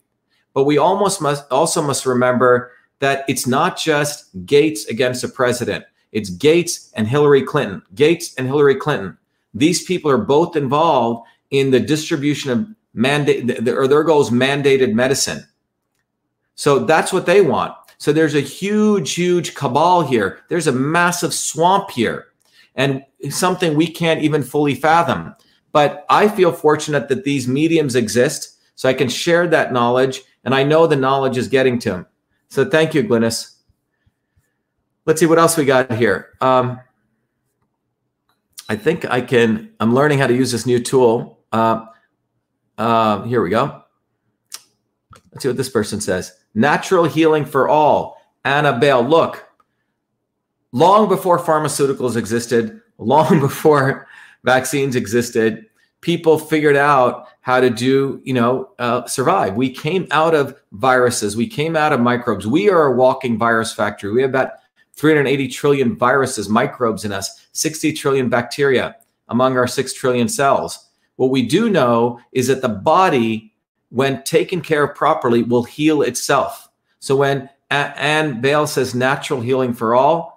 [0.52, 5.84] But we almost must also must remember that it's not just Gates against the president.
[6.12, 7.82] It's Gates and Hillary Clinton.
[7.96, 9.18] Gates and Hillary Clinton.
[9.52, 14.92] These people are both involved in the distribution of mandate, or their goal is mandated
[14.92, 15.44] medicine.
[16.54, 17.74] So that's what they want.
[17.98, 20.40] So there's a huge, huge cabal here.
[20.48, 22.26] There's a massive swamp here
[22.74, 25.34] and something we can't even fully fathom.
[25.72, 30.54] But I feel fortunate that these mediums exist so I can share that knowledge and
[30.54, 32.06] I know the knowledge is getting to them.
[32.48, 33.56] So thank you, Glynis.
[35.06, 36.30] Let's see what else we got here.
[36.40, 36.80] Um,
[38.68, 41.40] I think I can, I'm learning how to use this new tool.
[41.52, 41.86] Uh,
[42.78, 43.82] uh, here we go.
[45.32, 46.32] Let's see what this person says.
[46.54, 48.20] Natural healing for all.
[48.44, 49.46] Annabelle, look,
[50.74, 54.06] long before pharmaceuticals existed, long before
[54.42, 55.64] vaccines existed,
[56.02, 59.54] people figured out how to do, you know, uh, survive.
[59.54, 62.46] We came out of viruses, we came out of microbes.
[62.46, 64.12] We are a walking virus factory.
[64.12, 64.50] We have about
[64.96, 68.96] 380 trillion viruses, microbes in us, 60 trillion bacteria
[69.28, 70.90] among our 6 trillion cells.
[71.16, 73.54] What we do know is that the body,
[73.90, 76.68] when taken care of properly, will heal itself.
[76.98, 80.33] So when Annabelle says natural healing for all,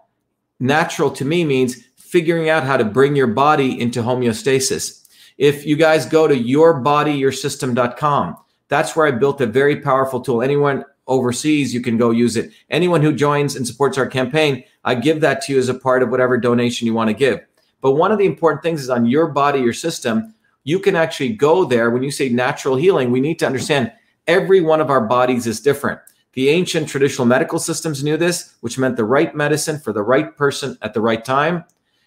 [0.60, 5.06] natural to me means figuring out how to bring your body into homeostasis.
[5.38, 8.38] If you guys go to yourbodyyoursystem.com,
[8.70, 10.42] that's where I built a very powerful tool.
[10.42, 12.52] Anyone overseas, you can go use it.
[12.70, 16.04] Anyone who joins and supports our campaign, I give that to you as a part
[16.04, 17.40] of whatever donation you want to give.
[17.82, 21.34] But one of the important things is on your body, your system, you can actually
[21.34, 21.92] go there.
[21.92, 23.92] When you say natural healing, we need to understand
[24.28, 26.00] every one of our bodies is different.
[26.34, 30.36] The ancient traditional medical systems knew this, which meant the right medicine for the right
[30.38, 31.64] person at the right time.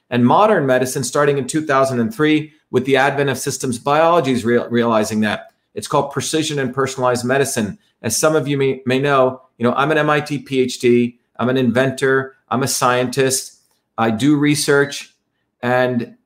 [0.08, 5.20] And modern medicine, starting in 2003, with the advent of systems biology, is real, realizing
[5.20, 5.52] that.
[5.74, 7.78] It's called precision and personalized medicine.
[8.02, 11.56] As some of you may, may know, you know, I'm an MIT PhD, I'm an
[11.56, 13.60] inventor, I'm a scientist,
[13.98, 15.14] I do research,
[15.62, 16.16] and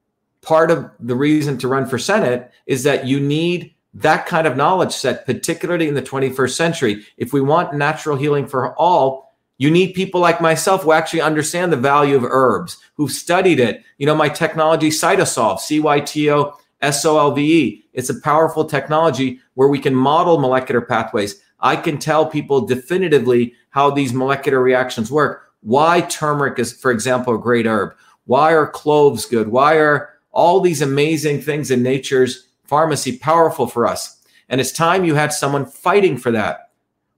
[0.42, 4.56] part of the reason to run for Senate is that you need that kind of
[4.56, 7.06] knowledge set, particularly in the 21st century.
[7.16, 11.72] If we want natural healing for all, you need people like myself who actually understand
[11.72, 13.84] the value of herbs, who've studied it.
[13.98, 17.84] You know, my technology, Cytosolve, C Y T O S O L V E.
[17.92, 21.40] It's a powerful technology where we can model molecular pathways.
[21.60, 25.52] I can tell people definitively how these molecular reactions work.
[25.60, 27.94] Why turmeric is, for example, a great herb.
[28.26, 29.48] Why are cloves good?
[29.48, 34.22] Why are all these amazing things in nature's pharmacy powerful for us?
[34.48, 36.70] And it's time you had someone fighting for that.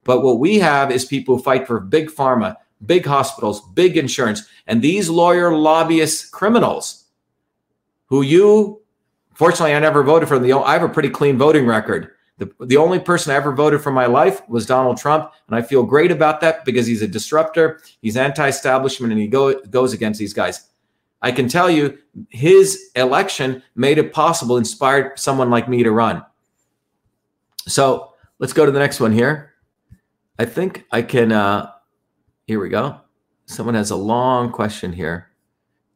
[0.03, 2.55] But what we have is people who fight for big pharma,
[2.85, 7.05] big hospitals, big insurance, and these lawyer lobbyist criminals
[8.07, 8.81] who you,
[9.33, 10.63] fortunately, I never voted for them.
[10.63, 12.11] I have a pretty clean voting record.
[12.37, 15.31] The, the only person I ever voted for my life was Donald Trump.
[15.47, 19.27] And I feel great about that because he's a disruptor, he's anti establishment, and he
[19.27, 20.69] go, goes against these guys.
[21.21, 21.97] I can tell you
[22.29, 26.23] his election made it possible, inspired someone like me to run.
[27.67, 29.53] So let's go to the next one here.
[30.39, 31.71] I think I can, uh,
[32.45, 33.01] here we go.
[33.45, 35.29] Someone has a long question here.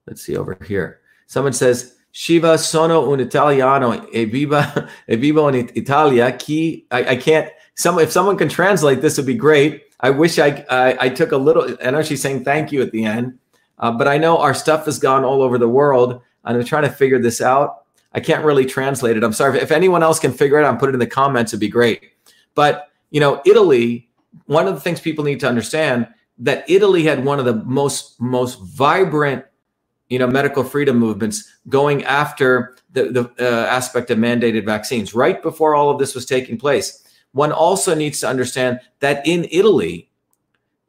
[0.08, 1.02] Let's see over here.
[1.28, 6.32] Someone says, Shiva sono un italiano e viva e vivo in Italia.
[6.34, 7.50] Chi I, I can't.
[7.76, 9.84] Some if someone can translate this would be great.
[10.02, 11.78] I wish I, I, I took a little.
[11.84, 13.40] I know she's saying thank you at the end,
[13.82, 16.84] uh, but I know our stuff has gone all over the world, and I'm trying
[16.84, 17.86] to figure this out.
[18.14, 19.24] I can't really translate it.
[19.24, 21.52] I'm sorry if anyone else can figure it out and put it in the comments.
[21.52, 22.04] It'd be great.
[22.56, 24.08] But you know, Italy.
[24.46, 28.20] One of the things people need to understand that Italy had one of the most
[28.22, 29.44] most vibrant
[30.12, 35.42] you know medical freedom movements going after the, the uh, aspect of mandated vaccines right
[35.42, 40.10] before all of this was taking place one also needs to understand that in italy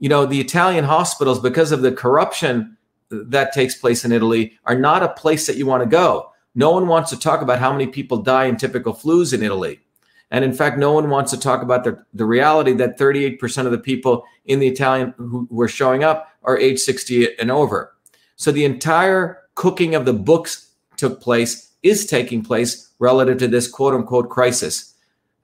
[0.01, 2.77] you know the italian hospitals because of the corruption
[3.13, 6.71] that takes place in italy are not a place that you want to go no
[6.71, 9.81] one wants to talk about how many people die in typical flus in italy
[10.33, 13.71] and in fact, no one wants to talk about the, the reality that 38% of
[13.71, 17.95] the people in the Italian who were showing up are age 60 and over.
[18.37, 23.69] So the entire cooking of the books took place, is taking place relative to this
[23.69, 24.95] quote unquote crisis.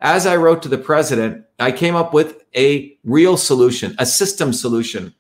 [0.01, 4.55] As I wrote to the president, I came up with a real solution, a system
[4.55, 5.15] solution.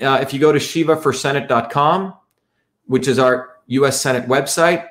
[0.00, 2.14] Uh, if you go to shivaforsenate.com,
[2.86, 4.86] which is our US Senate website,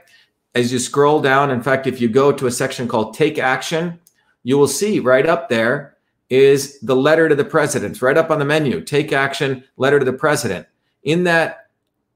[0.55, 3.99] as you scroll down, in fact, if you go to a section called Take Action,
[4.43, 5.97] you will see right up there
[6.29, 10.05] is the letter to the president, right up on the menu, Take Action, letter to
[10.05, 10.67] the president.
[11.03, 11.69] In that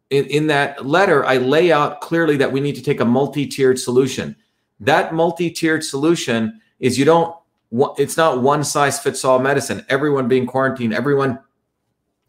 [0.09, 3.79] in, in that letter, I lay out clearly that we need to take a multi-tiered
[3.79, 4.35] solution.
[4.79, 7.35] That multi-tiered solution is you don't
[7.97, 9.83] it's not one size fits all medicine.
[9.89, 11.39] Everyone being quarantined, everyone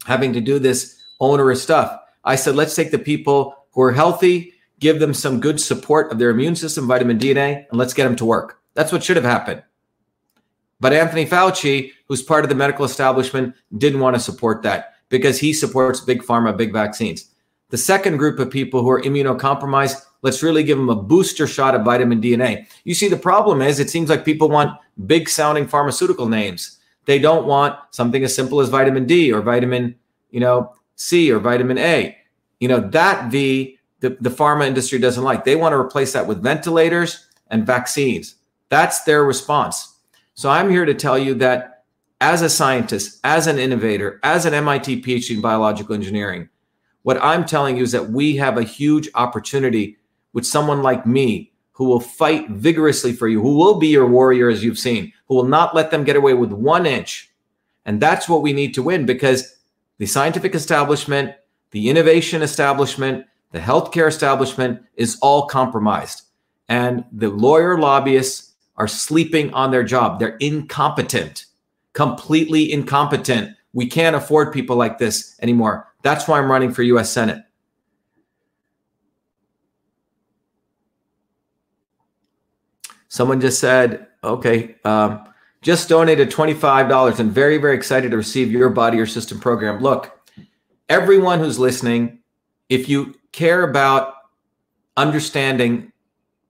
[0.05, 1.99] having to do this onerous stuff.
[2.23, 6.19] I said, let's take the people who are healthy, give them some good support of
[6.19, 8.61] their immune system, vitamin D and let's get them to work.
[8.73, 9.63] That's what should have happened.
[10.79, 15.39] But Anthony Fauci, who's part of the medical establishment, didn't want to support that because
[15.39, 17.31] he supports big pharma, big vaccines.
[17.69, 21.75] The second group of people who are immunocompromised, let's really give them a booster shot
[21.75, 22.67] of vitamin D and A.
[22.83, 26.79] You see, the problem is it seems like people want big sounding pharmaceutical names.
[27.05, 29.95] They don't want something as simple as vitamin D or vitamin,
[30.31, 32.17] you know, C or vitamin A.
[32.59, 35.45] You know, that V, the, the pharma industry doesn't like.
[35.45, 38.35] They want to replace that with ventilators and vaccines.
[38.69, 39.95] That's their response.
[40.33, 41.83] So I'm here to tell you that
[42.21, 46.49] as a scientist, as an innovator, as an MIT PhD in biological engineering,
[47.03, 49.97] what I'm telling you is that we have a huge opportunity
[50.33, 54.49] with someone like me who will fight vigorously for you, who will be your warrior,
[54.49, 57.29] as you've seen, who will not let them get away with one inch.
[57.85, 59.57] And that's what we need to win because
[59.97, 61.35] the scientific establishment,
[61.71, 66.21] the innovation establishment, the healthcare establishment is all compromised.
[66.69, 70.17] And the lawyer lobbyists are sleeping on their job.
[70.19, 71.45] They're incompetent,
[71.91, 73.55] completely incompetent.
[73.73, 75.87] We can't afford people like this anymore.
[76.03, 77.43] That's why I'm running for US Senate.
[83.15, 85.25] Someone just said, okay, um,
[85.61, 89.81] just donated $25 and very, very excited to receive your body or system program.
[89.81, 90.19] Look,
[90.89, 92.19] everyone who's listening,
[92.67, 94.15] if you care about
[94.97, 95.93] understanding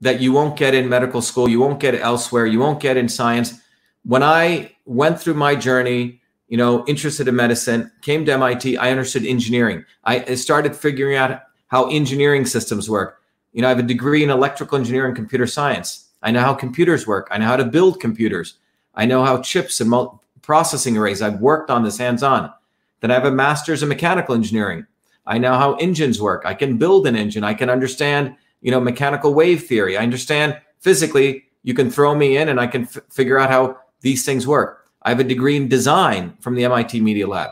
[0.02, 3.10] that you won't get in medical school, you won't get elsewhere, you won't get in
[3.10, 3.62] science.
[4.02, 8.78] When I went through my journey you know, interested in medicine, came to MIT.
[8.78, 9.84] I understood engineering.
[10.04, 13.22] I started figuring out how engineering systems work.
[13.54, 16.05] You know, I have a degree in electrical engineering, and computer science.
[16.26, 17.28] I know how computers work.
[17.30, 18.56] I know how to build computers.
[18.96, 19.94] I know how chips and
[20.42, 21.22] processing arrays.
[21.22, 22.52] I've worked on this hands on.
[23.02, 24.88] Then I have a master's in mechanical engineering.
[25.28, 26.42] I know how engines work.
[26.44, 27.44] I can build an engine.
[27.44, 29.98] I can understand, you know, mechanical wave theory.
[29.98, 31.46] I understand physically.
[31.62, 34.88] You can throw me in and I can figure out how these things work.
[35.04, 37.52] I have a degree in design from the MIT Media Lab.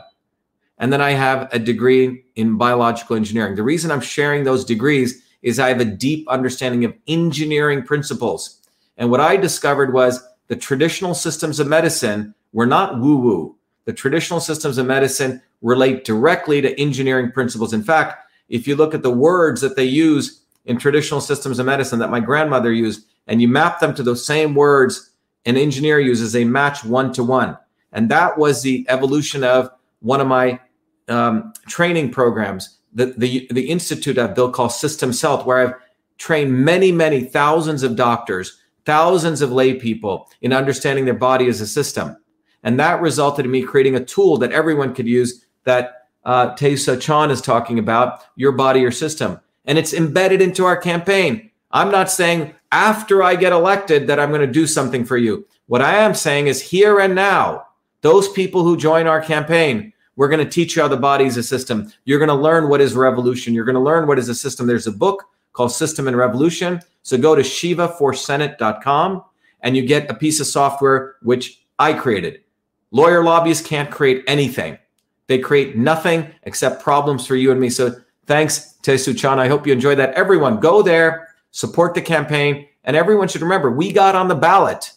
[0.78, 3.54] And then I have a degree in biological engineering.
[3.54, 8.60] The reason I'm sharing those degrees is I have a deep understanding of engineering principles.
[8.96, 13.56] And what I discovered was the traditional systems of medicine were not woo woo.
[13.84, 17.72] The traditional systems of medicine relate directly to engineering principles.
[17.72, 21.66] In fact, if you look at the words that they use in traditional systems of
[21.66, 25.10] medicine that my grandmother used, and you map them to those same words
[25.46, 27.56] an engineer uses, they match one to one.
[27.92, 30.60] And that was the evolution of one of my
[31.08, 35.74] um, training programs, the, the, the institute I've built called Systems Health, where I've
[36.18, 41.60] trained many, many thousands of doctors, thousands of lay people in understanding their body as
[41.60, 42.16] a system.
[42.62, 47.30] And that resulted in me creating a tool that everyone could use that uh, Chan
[47.30, 49.40] is talking about, your body, your system.
[49.66, 51.50] And it's embedded into our campaign.
[51.70, 55.46] I'm not saying after I get elected that I'm going to do something for you.
[55.66, 57.66] What I am saying is here and now,
[58.02, 61.36] those people who join our campaign, we're going to teach you how the body is
[61.36, 61.90] a system.
[62.04, 63.54] You're going to learn what is revolution.
[63.54, 64.66] You're going to learn what is a system.
[64.66, 66.80] There's a book called System and Revolution.
[67.02, 69.24] So go to shivaforsenate.com
[69.62, 72.42] and you get a piece of software which I created.
[72.90, 74.78] Lawyer lobbyists can't create anything.
[75.26, 77.70] They create nothing except problems for you and me.
[77.70, 79.40] So thanks, Tesu Chan.
[79.40, 80.14] I hope you enjoyed that.
[80.14, 84.92] Everyone, go there, support the campaign, and everyone should remember we got on the ballot.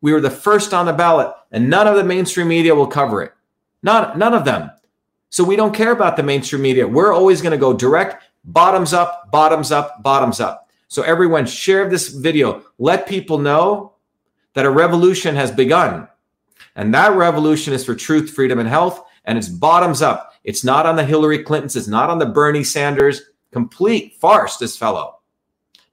[0.00, 3.22] We were the first on the ballot, and none of the mainstream media will cover
[3.22, 3.32] it.
[3.82, 4.70] Not none of them.
[5.30, 6.86] So we don't care about the mainstream media.
[6.86, 10.70] We're always going to go direct, bottoms up, bottoms up, bottoms up.
[10.88, 12.62] So everyone share this video.
[12.78, 13.94] Let people know
[14.54, 16.08] that a revolution has begun.
[16.76, 19.02] And that revolution is for truth, freedom, and health.
[19.24, 20.32] And it's bottoms up.
[20.44, 21.74] It's not on the Hillary Clintons.
[21.74, 23.22] It's not on the Bernie Sanders.
[23.50, 25.18] Complete farce, this fellow.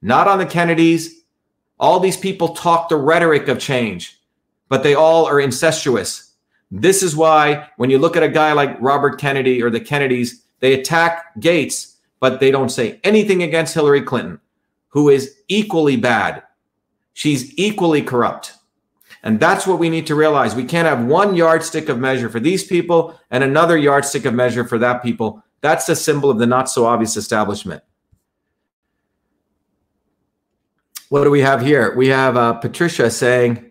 [0.00, 1.22] Not on the Kennedys.
[1.80, 4.20] All these people talk the rhetoric of change,
[4.68, 6.34] but they all are incestuous.
[6.70, 10.44] This is why when you look at a guy like Robert Kennedy or the Kennedys,
[10.60, 11.93] they attack Gates,
[12.24, 14.40] but they don't say anything against Hillary Clinton,
[14.88, 16.42] who is equally bad.
[17.12, 18.54] She's equally corrupt.
[19.22, 20.54] And that's what we need to realize.
[20.54, 24.64] We can't have one yardstick of measure for these people and another yardstick of measure
[24.64, 25.44] for that people.
[25.60, 27.82] That's the symbol of the not so obvious establishment.
[31.10, 31.94] What do we have here?
[31.94, 33.70] We have uh, Patricia saying,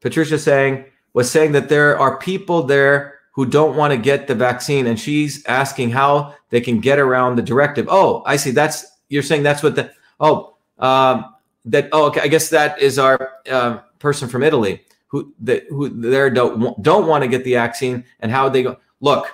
[0.00, 4.34] Patricia saying, was saying that there are people there who don't want to get the
[4.34, 7.86] vaccine, and she's asking how they can get around the directive.
[7.88, 8.50] Oh, I see.
[8.50, 11.34] That's you're saying that's what the oh um,
[11.66, 12.20] that oh okay.
[12.20, 17.06] I guess that is our uh, person from Italy who that who there don't don't
[17.06, 18.76] want to get the vaccine and how they go.
[19.00, 19.26] Look,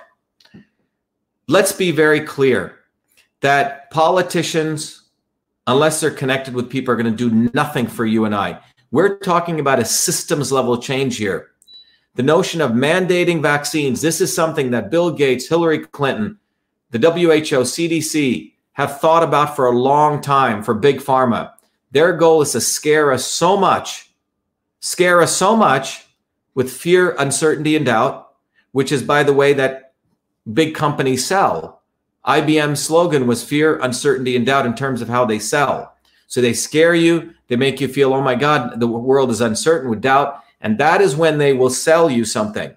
[1.47, 2.79] let's be very clear
[3.41, 5.03] that politicians,
[5.67, 8.59] unless they're connected with people, are going to do nothing for you and I.
[8.91, 11.49] We're talking about a systems level change here
[12.17, 14.01] the notion of mandating vaccines.
[14.01, 16.39] This is something that Bill Gates, Hillary Clinton,
[16.89, 21.51] the WHO, CDC have thought about for a long time for big pharma.
[21.91, 24.11] Their goal is to scare us so much,
[24.79, 26.07] scare us so much
[26.55, 28.33] with fear, uncertainty, and doubt,
[28.71, 29.93] which is, by the way, that
[30.51, 31.83] big companies sell.
[32.25, 35.95] IBM's slogan was fear, uncertainty, and doubt in terms of how they sell.
[36.25, 39.87] So they scare you, they make you feel, oh my God, the world is uncertain
[39.87, 40.43] with doubt.
[40.61, 42.75] And that is when they will sell you something.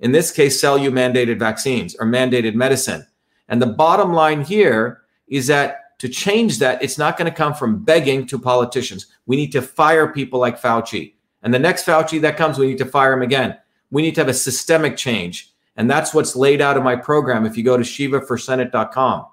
[0.00, 3.06] In this case, sell you mandated vaccines or mandated medicine.
[3.48, 7.54] And the bottom line here is that to change that, it's not going to come
[7.54, 9.06] from begging to politicians.
[9.26, 11.14] We need to fire people like Fauci.
[11.42, 13.56] And the next Fauci that comes, we need to fire him again.
[13.90, 15.52] We need to have a systemic change.
[15.76, 17.46] And that's what's laid out in my program.
[17.46, 19.26] If you go to shivaforsenate.com,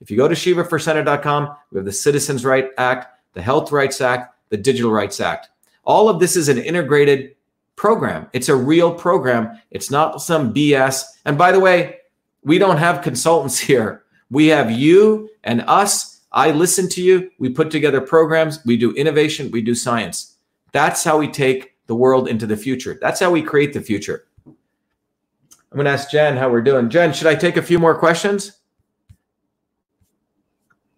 [0.00, 4.34] if you go to shivaforsenate.com, we have the Citizens Right Act, the Health Rights Act,
[4.50, 5.48] the Digital Rights Act.
[5.84, 7.34] All of this is an integrated
[7.76, 8.28] program.
[8.32, 9.58] It's a real program.
[9.70, 11.04] It's not some BS.
[11.24, 11.98] And by the way,
[12.42, 14.04] we don't have consultants here.
[14.30, 16.22] We have you and us.
[16.32, 17.30] I listen to you.
[17.38, 18.64] We put together programs.
[18.64, 19.50] We do innovation.
[19.50, 20.36] We do science.
[20.72, 22.98] That's how we take the world into the future.
[23.00, 24.26] That's how we create the future.
[24.46, 26.88] I'm going to ask Jen how we're doing.
[26.88, 28.58] Jen, should I take a few more questions?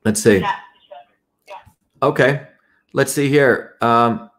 [0.04, 0.44] Let's see.
[2.02, 2.46] Okay.
[2.92, 3.74] Let's see here.
[3.80, 4.30] Um,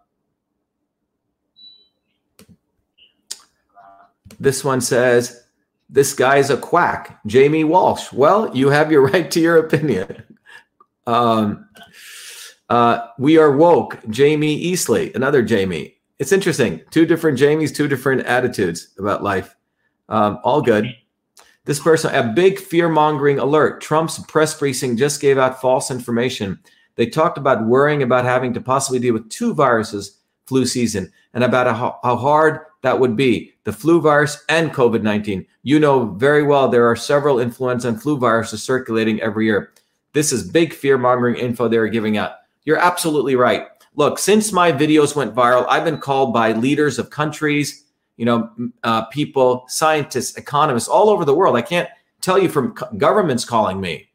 [4.39, 5.43] this one says,
[5.89, 8.11] this guy's a quack, Jamie Walsh.
[8.11, 10.23] Well, you have your right to your opinion.
[11.05, 11.69] Um,
[12.69, 15.95] uh, we are woke, Jamie Easley, another Jamie.
[16.19, 16.81] It's interesting.
[16.89, 19.55] Two different Jamies, two different attitudes about life.
[20.09, 20.93] Um, all good.
[21.65, 23.81] This person, a big fear mongering alert.
[23.81, 26.59] Trump's press briefing just gave out false information.
[26.95, 31.43] They talked about worrying about having to possibly deal with two viruses flu season and
[31.43, 35.45] about how, how hard that would be the flu virus and COVID 19.
[35.61, 39.71] You know very well there are several influenza and flu viruses circulating every year.
[40.13, 42.31] This is big fear mongering info they're giving out.
[42.63, 43.67] You're absolutely right.
[43.93, 47.85] Look, since my videos went viral, I've been called by leaders of countries,
[48.15, 48.49] you know,
[48.83, 51.55] uh, people, scientists, economists all over the world.
[51.55, 54.09] I can't tell you from governments calling me.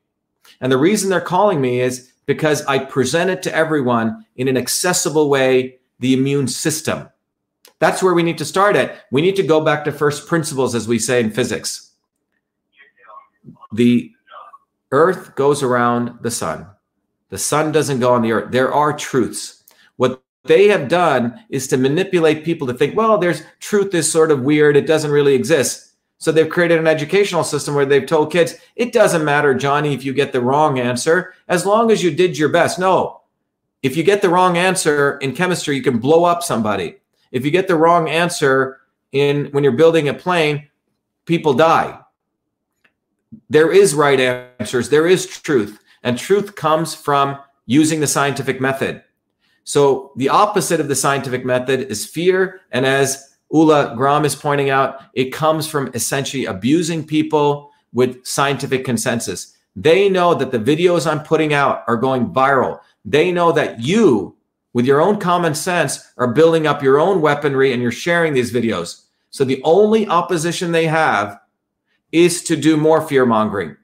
[0.60, 4.56] And the reason they're calling me is because I present it to everyone in an
[4.56, 7.08] accessible way the immune system.
[7.82, 9.06] That's where we need to start at.
[9.10, 11.90] We need to go back to first principles, as we say in physics.
[13.72, 14.12] The
[14.92, 16.68] earth goes around the sun,
[17.30, 18.52] the sun doesn't go on the earth.
[18.52, 19.64] There are truths.
[19.96, 24.30] What they have done is to manipulate people to think, well, there's truth is sort
[24.30, 25.94] of weird, it doesn't really exist.
[26.18, 30.04] So they've created an educational system where they've told kids, it doesn't matter, Johnny, if
[30.04, 32.78] you get the wrong answer, as long as you did your best.
[32.78, 33.22] No,
[33.82, 36.98] if you get the wrong answer in chemistry, you can blow up somebody.
[37.32, 38.80] If you get the wrong answer
[39.10, 40.68] in when you're building a plane,
[41.24, 41.98] people die.
[43.48, 49.02] There is right answers, there is truth, and truth comes from using the scientific method.
[49.64, 54.70] So the opposite of the scientific method is fear, and as Ula Gram is pointing
[54.70, 59.56] out, it comes from essentially abusing people with scientific consensus.
[59.76, 62.80] They know that the videos I'm putting out are going viral.
[63.04, 64.36] They know that you,
[64.72, 68.52] with your own common sense, are building up your own weaponry and you're sharing these
[68.52, 69.02] videos.
[69.30, 71.38] So the only opposition they have
[72.10, 73.76] is to do more fear mongering.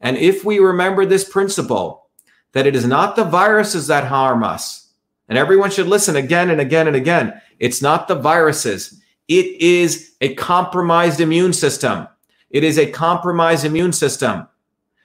[0.00, 2.08] And if we remember this principle,
[2.52, 4.92] that it is not the viruses that harm us,
[5.28, 9.02] and everyone should listen again and again and again, it's not the viruses.
[9.28, 12.06] It is a compromised immune system.
[12.50, 14.46] It is a compromised immune system.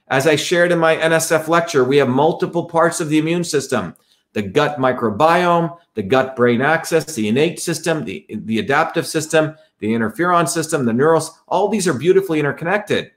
[0.07, 3.95] As I shared in my NSF lecture, we have multiple parts of the immune system
[4.33, 9.87] the gut microbiome, the gut brain axis, the innate system, the, the adaptive system, the
[9.87, 11.39] interferon system, the neurals.
[11.47, 13.11] All these are beautifully interconnected.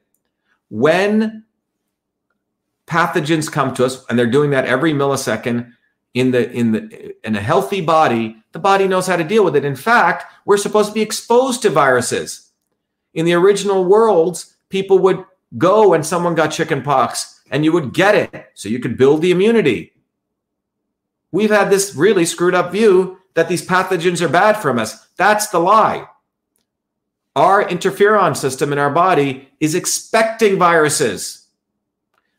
[0.70, 1.44] When
[2.86, 5.72] pathogens come to us, and they're doing that every millisecond
[6.14, 9.56] in the in the in a healthy body, the body knows how to deal with
[9.56, 9.64] it.
[9.64, 12.50] In fact, we're supposed to be exposed to viruses.
[13.14, 15.24] In the original worlds, people would
[15.58, 19.30] go when someone got chickenpox and you would get it so you could build the
[19.30, 19.92] immunity.
[21.34, 25.04] We've had this really screwed up view that these pathogens are bad from us.
[25.16, 26.06] That's the lie.
[27.34, 31.48] Our interferon system in our body is expecting viruses.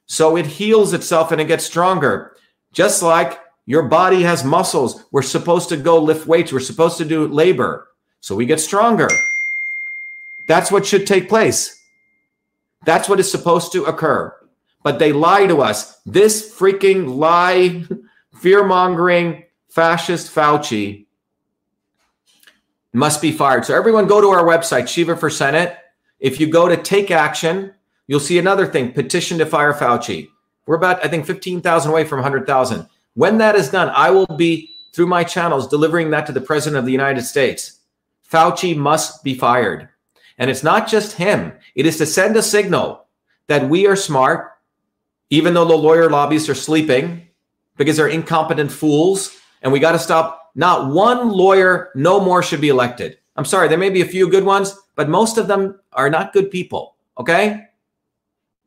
[0.06, 2.38] So it heals itself and it gets stronger.
[2.72, 5.04] Just like your body has muscles.
[5.12, 6.54] We're supposed to go lift weights.
[6.54, 7.90] We're supposed to do labor.
[8.22, 9.10] So we get stronger.
[10.48, 11.84] That's what should take place.
[12.86, 14.34] That's what is supposed to occur.
[14.84, 16.00] But they lie to us.
[16.06, 17.84] This freaking lie,
[18.46, 21.08] fear mongering fascist Fauci
[22.94, 23.66] must be fired.
[23.66, 25.76] So everyone go to our website, Shiva for Senate.
[26.20, 27.74] If you go to take action,
[28.06, 30.30] you'll see another thing, petition to fire Fauci.
[30.68, 32.88] We're about, I think, 15,000 away from 100,000.
[33.16, 36.78] When that is done, I will be through my channels delivering that to the president
[36.78, 37.80] of the United States.
[38.32, 39.90] Fauci must be fired.
[40.38, 43.08] And it's not just him, it is to send a signal
[43.48, 44.52] that we are smart,
[45.32, 47.25] even though the lawyer lobbyists are sleeping
[47.78, 49.38] because they're incompetent fools.
[49.62, 50.52] And we got to stop.
[50.56, 53.18] Not one lawyer, no more should be elected.
[53.36, 56.34] I'm sorry, there may be a few good ones, but most of them are not
[56.34, 56.96] good people.
[57.18, 57.66] Okay?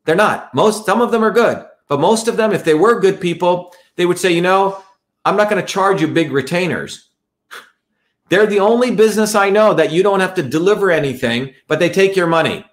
[0.05, 0.55] They're not.
[0.55, 3.75] Most, some of them are good, but most of them, if they were good people,
[3.97, 4.83] they would say, you know,
[5.25, 7.09] I'm not going to charge you big retainers.
[8.29, 11.91] They're the only business I know that you don't have to deliver anything, but they
[11.91, 12.65] take your money.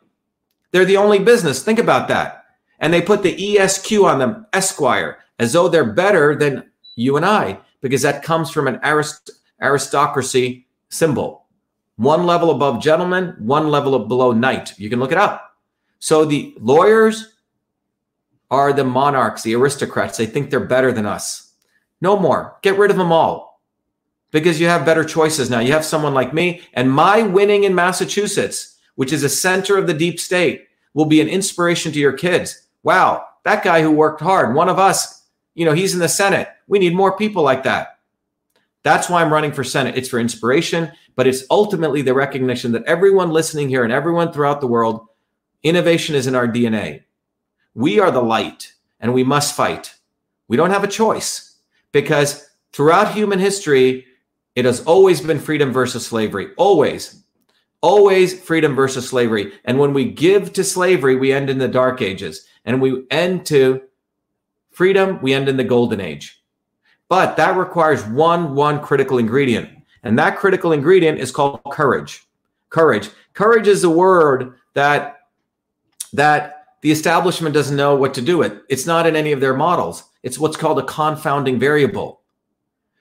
[0.72, 1.64] They're the only business.
[1.64, 2.46] Think about that.
[2.80, 7.26] And they put the ESQ on them, Esquire, as though they're better than you and
[7.26, 9.32] I, because that comes from an arist-
[9.62, 11.46] aristocracy symbol.
[11.98, 14.78] One level above gentleman, one level below knight.
[14.78, 15.56] You can look it up.
[16.00, 17.36] So the lawyers
[18.52, 20.18] are the monarchs, the aristocrats.
[20.18, 21.54] They think they're better than us.
[22.02, 22.58] No more.
[22.62, 23.62] Get rid of them all
[24.32, 25.60] because you have better choices now.
[25.60, 29.88] You have someone like me, and my winning in Massachusetts, which is a center of
[29.88, 32.68] the deep state, will be an inspiration to your kids.
[32.84, 35.24] Wow, that guy who worked hard, one of us,
[35.56, 36.50] you know, he's in the Senate.
[36.68, 38.00] We need more people like that.
[38.84, 39.98] That's why I'm running for Senate.
[39.98, 44.62] It's for inspiration but it's ultimately the recognition that everyone listening here and everyone throughout
[44.62, 45.08] the world,
[45.64, 47.04] innovation is in our DNA.
[47.74, 49.96] We are the light and we must fight.
[50.48, 51.58] We don't have a choice
[51.92, 54.06] because throughout human history,
[54.56, 56.50] it has always been freedom versus slavery.
[56.58, 57.24] Always.
[57.82, 59.54] Always freedom versus slavery.
[59.66, 62.46] And when we give to slavery, we end in the dark ages.
[62.66, 63.82] And we end to
[64.76, 66.44] freedom, we end in the golden age.
[67.10, 69.70] But that requires one one critical ingredient.
[70.04, 72.28] And that critical ingredient is called courage.
[72.70, 73.10] Courage.
[73.34, 75.20] Courage is a word that
[76.14, 78.62] that the establishment doesn't know what to do with.
[78.70, 80.04] It's not in any of their models.
[80.24, 82.22] It's what's called a confounding variable.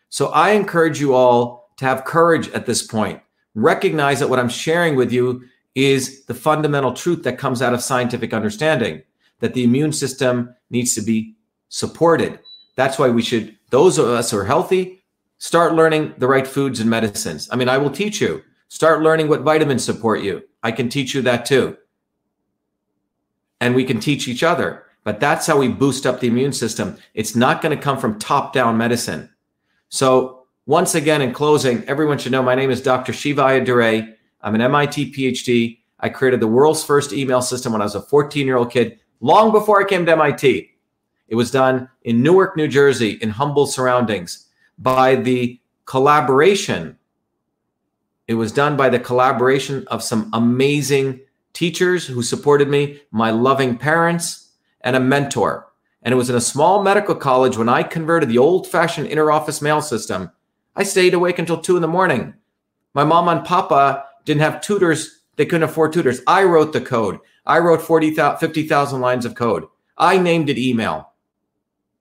[0.09, 3.20] So I encourage you all to have courage at this point.
[3.55, 5.45] Recognize that what I'm sharing with you
[5.75, 9.03] is the fundamental truth that comes out of scientific understanding
[9.41, 11.34] that the immune system needs to be
[11.75, 12.39] supported.
[12.77, 15.03] That's why we should, those of us who are healthy,
[15.39, 17.49] start learning the right foods and medicines.
[17.51, 18.43] I mean, I will teach you.
[18.68, 20.43] Start learning what vitamins support you.
[20.62, 21.77] I can teach you that too.
[23.61, 24.85] And we can teach each other.
[25.03, 26.97] But that's how we boost up the immune system.
[27.12, 29.29] It's not going to come from top down medicine.
[29.89, 33.12] So, once again, in closing, everyone should know my name is Dr.
[33.12, 34.14] Shiva Ayyadurai.
[34.41, 35.81] I'm an MIT PhD.
[36.01, 38.99] I created the world's first email system when I was a 14 year old kid,
[39.20, 40.74] long before I came to MIT.
[41.29, 44.47] It was done in Newark, New Jersey, in humble surroundings
[44.79, 46.99] by the collaboration.
[48.27, 51.20] It was done by the collaboration of some amazing
[51.53, 54.51] teachers who supported me, my loving parents,
[54.81, 55.66] and a mentor.
[56.03, 59.62] And it was in a small medical college when I converted the old fashioned interoffice
[59.62, 60.31] mail system.
[60.77, 62.35] I stayed awake until two in the morning.
[62.93, 65.22] My mom and papa didn't have tutors.
[65.37, 66.20] They couldn't afford tutors.
[66.27, 67.18] I wrote the code.
[67.47, 69.64] I wrote 40, 50,000 lines of code.
[69.97, 71.14] I named it email.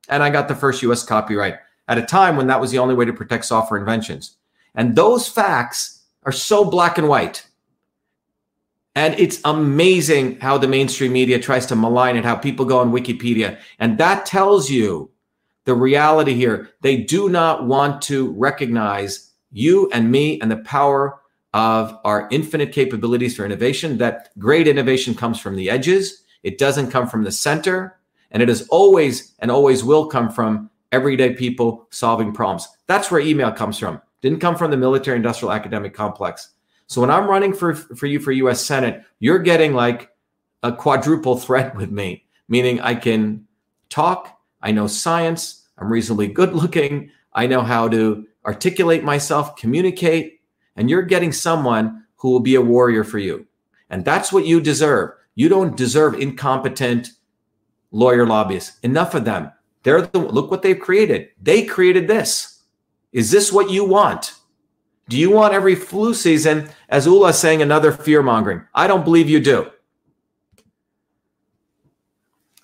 [0.10, 1.56] And I got the first US copyright
[1.88, 4.38] at a time when that was the only way to protect software inventions.
[4.76, 7.46] And those facts are so black and white.
[8.96, 12.92] And it's amazing how the mainstream media tries to malign it, how people go on
[12.92, 13.60] Wikipedia.
[13.80, 15.10] And that tells you
[15.66, 16.70] the reality here.
[16.82, 21.20] They do not want to recognize you and me and the power
[21.54, 23.98] of our infinite capabilities for innovation.
[23.98, 27.98] That great innovation comes from the edges, it doesn't come from the center.
[28.34, 32.68] And it is always and always will come from everyday people solving problems.
[32.88, 34.02] That's where email comes from.
[34.22, 36.50] Didn't come from the military industrial academic complex.
[36.88, 40.10] So when I'm running for for you for US Senate, you're getting like
[40.64, 43.48] a quadruple threat with me, meaning I can
[43.90, 50.42] talk, I know science, I'm reasonably good looking, I know how to articulate myself, communicate,
[50.76, 53.46] and you're getting someone who will be a warrior for you.
[53.90, 55.12] And that's what you deserve.
[55.36, 57.12] You don't deserve incompetent
[57.94, 58.80] lawyer lobbyists.
[58.84, 59.50] Enough of them.
[59.84, 61.30] They're the look what they've created.
[61.42, 62.64] They created this.
[63.14, 64.34] Is this what you want?
[65.08, 68.64] Do you want every flu season, as Ula saying, another fear mongering?
[68.74, 69.70] I don't believe you do.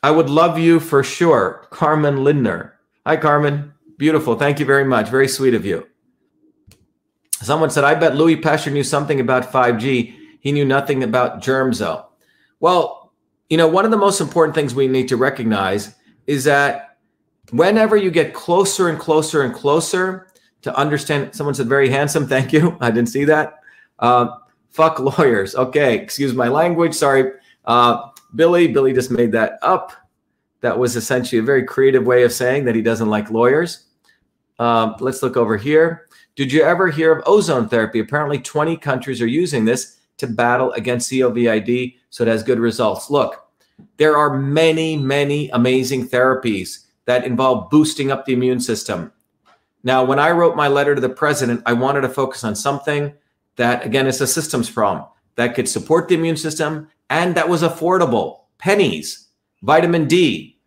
[0.01, 1.67] I would love you for sure.
[1.69, 2.79] Carmen Lindner.
[3.05, 3.73] Hi, Carmen.
[3.97, 4.35] Beautiful.
[4.35, 5.09] Thank you very much.
[5.09, 5.87] Very sweet of you.
[7.41, 10.15] Someone said, I bet Louis Pasteur knew something about 5G.
[10.39, 12.05] He knew nothing about germs, though.
[12.61, 12.98] Well,
[13.49, 15.95] you know, one of the most important things we need to recognize
[16.27, 16.97] is that
[17.51, 20.29] whenever you get closer and closer and closer
[20.61, 21.33] to understand.
[21.35, 22.27] Someone said, very handsome.
[22.27, 22.77] Thank you.
[22.81, 23.59] I didn't see that.
[23.99, 24.29] Uh,
[24.69, 25.55] fuck lawyers.
[25.55, 25.95] Okay.
[25.97, 26.93] Excuse my language.
[26.93, 27.31] Sorry.
[27.65, 29.93] Uh, Billy, Billy just made that up.
[30.61, 33.85] That was essentially a very creative way of saying that he doesn't like lawyers.
[34.59, 36.07] Um, let's look over here.
[36.35, 37.99] Did you ever hear of ozone therapy?
[37.99, 43.09] Apparently, 20 countries are using this to battle against COVID, so it has good results.
[43.09, 43.47] Look,
[43.97, 49.11] there are many, many amazing therapies that involve boosting up the immune system.
[49.83, 53.13] Now, when I wrote my letter to the president, I wanted to focus on something
[53.55, 55.05] that, again, is a systems problem
[55.35, 58.41] that could support the immune system and that was affordable.
[58.57, 59.27] Pennies,
[59.63, 60.59] vitamin D,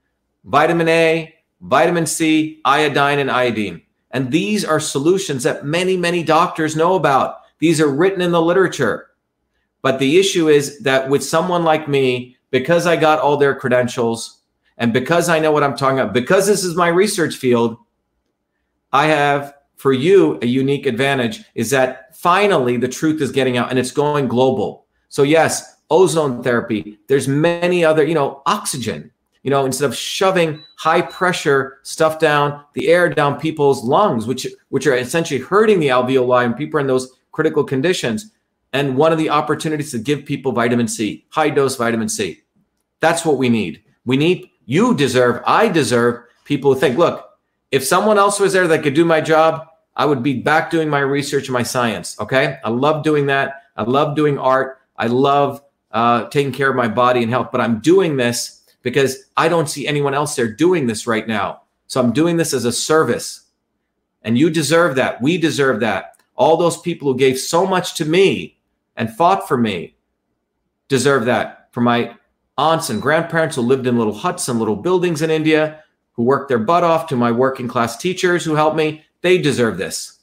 [0.44, 3.82] vitamin A, vitamin C, iodine, and iodine.
[4.10, 7.36] And these are solutions that many, many doctors know about.
[7.58, 9.08] These are written in the literature.
[9.82, 14.38] But the issue is that with someone like me, because I got all their credentials
[14.78, 17.76] and because I know what I'm talking about, because this is my research field,
[18.92, 23.70] I have for you a unique advantage is that finally the truth is getting out
[23.70, 24.86] and it's going global.
[25.08, 29.10] So yes, ozone therapy, there's many other, you know, oxygen,
[29.42, 34.46] you know, instead of shoving high pressure stuff down the air down people's lungs, which
[34.68, 38.30] which are essentially hurting the alveoli and people are in those critical conditions.
[38.72, 42.40] And one of the opportunities to give people vitamin C, high dose vitamin C.
[43.00, 43.82] That's what we need.
[44.04, 47.28] We need, you deserve, I deserve people who think, look,
[47.70, 49.66] if someone else was there that could do my job,
[49.96, 52.18] I would be back doing my research and my science.
[52.18, 52.58] Okay.
[52.64, 53.64] I love doing that.
[53.76, 54.78] I love doing art.
[54.96, 59.26] I love uh, taking care of my body and health, but I'm doing this because
[59.36, 61.62] I don't see anyone else there doing this right now.
[61.86, 63.42] So I'm doing this as a service.
[64.22, 65.20] And you deserve that.
[65.20, 66.16] We deserve that.
[66.36, 68.58] All those people who gave so much to me
[68.96, 69.96] and fought for me
[70.88, 71.68] deserve that.
[71.72, 72.14] For my
[72.58, 75.82] aunts and grandparents who lived in little huts and little buildings in India,
[76.12, 79.78] who worked their butt off, to my working class teachers who helped me, they deserve
[79.78, 80.20] this.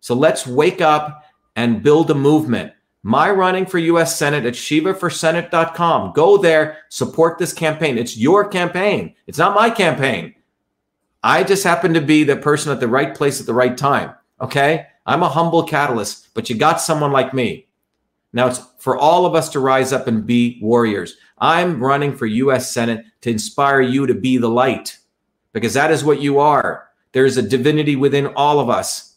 [0.00, 1.24] So let's wake up
[1.56, 2.72] and build a movement.
[3.02, 6.12] My running for US Senate at shivaforsenate.com.
[6.12, 7.98] Go there, support this campaign.
[7.98, 9.14] It's your campaign.
[9.26, 10.34] It's not my campaign.
[11.22, 14.14] I just happen to be the person at the right place at the right time.
[14.40, 14.86] Okay?
[15.04, 17.65] I'm a humble catalyst, but you got someone like me.
[18.36, 21.16] Now it's for all of us to rise up and be warriors.
[21.38, 24.98] I'm running for US Senate to inspire you to be the light
[25.54, 26.88] because that is what you are.
[27.12, 29.14] There is a divinity within all of us.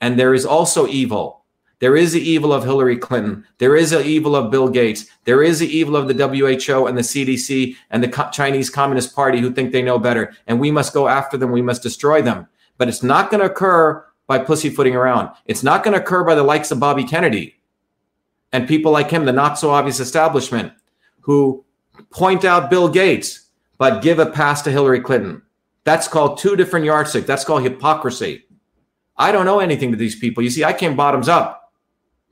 [0.00, 1.44] And there is also evil.
[1.80, 3.44] There is the evil of Hillary Clinton.
[3.58, 5.04] There is the evil of Bill Gates.
[5.24, 9.38] There is the evil of the WHO and the CDC and the Chinese Communist Party
[9.40, 10.32] who think they know better.
[10.46, 11.52] And we must go after them.
[11.52, 12.48] We must destroy them.
[12.78, 15.28] But it's not going to occur by pussyfooting around.
[15.44, 17.59] It's not going to occur by the likes of Bobby Kennedy
[18.52, 20.72] and people like him, the not so obvious establishment,
[21.20, 21.64] who
[22.10, 23.48] point out Bill Gates,
[23.78, 25.42] but give a pass to Hillary Clinton.
[25.84, 27.26] That's called two different yardsticks.
[27.26, 28.44] That's called hypocrisy.
[29.16, 30.42] I don't know anything to these people.
[30.42, 31.72] You see, I came bottoms up.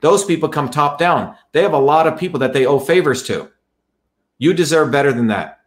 [0.01, 1.37] Those people come top down.
[1.53, 3.51] They have a lot of people that they owe favors to.
[4.39, 5.61] You deserve better than that.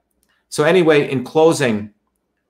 [0.49, 1.93] So, anyway, in closing,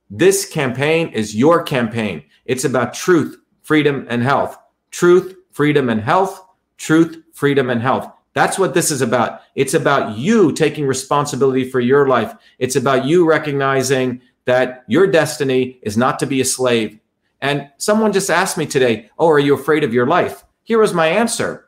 [0.10, 2.24] this campaign is your campaign.
[2.46, 4.58] It's about truth, freedom, and health.
[4.92, 6.42] Truth, freedom, and health.
[6.78, 8.12] Truth, freedom, and health.
[8.34, 9.42] That's what this is about.
[9.56, 12.34] It's about you taking responsibility for your life.
[12.60, 17.00] It's about you recognizing that your destiny is not to be a slave.
[17.42, 20.44] And someone just asked me today, Oh, are you afraid of your life?
[20.64, 21.66] Here was my answer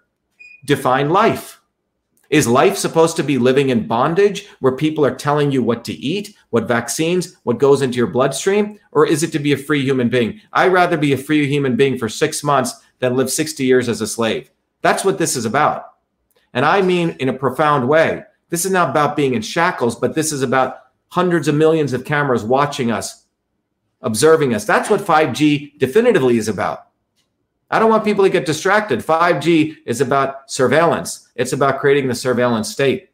[0.66, 1.60] define life.
[2.30, 5.94] Is life supposed to be living in bondage where people are telling you what to
[5.94, 8.80] eat, what vaccines, what goes into your bloodstream?
[8.92, 10.42] Or is it to be a free human being?
[10.52, 14.02] I'd rather be a free human being for six months than live 60 years as
[14.02, 14.50] a slave.
[14.84, 15.86] That's what this is about.
[16.54, 18.24] And I mean in a profound way.
[18.50, 20.78] This is not about being in shackles, but this is about
[21.08, 23.26] hundreds of millions of cameras watching us,
[24.02, 24.66] observing us.
[24.66, 26.90] That's what 5G definitively is about.
[27.72, 29.00] I don't want people to get distracted.
[29.00, 33.10] 5G is about surveillance, it's about creating the surveillance state.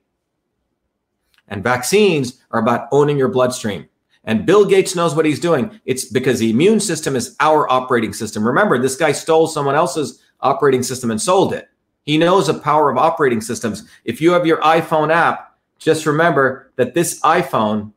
[1.48, 3.88] And vaccines are about owning your bloodstream.
[4.26, 5.80] And Bill Gates knows what he's doing.
[5.86, 8.46] It's because the immune system is our operating system.
[8.46, 11.70] Remember, this guy stole someone else's operating system and sold it.
[12.04, 13.88] He knows the power of operating systems.
[14.04, 17.94] If you have your iPhone app, just remember that this iPhone,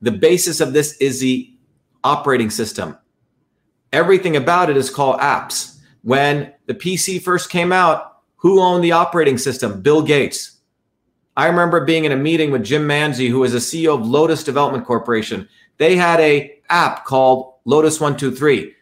[0.00, 1.52] the basis of this is the
[2.02, 2.96] operating system.
[3.92, 5.78] Everything about it is called apps.
[6.02, 9.80] When the PC first came out, who owned the operating system?
[9.80, 10.58] Bill Gates.
[11.36, 14.44] I remember being in a meeting with Jim Manzi, who is a CEO of Lotus
[14.44, 15.48] Development Corporation.
[15.78, 18.74] They had a app called Lotus 123.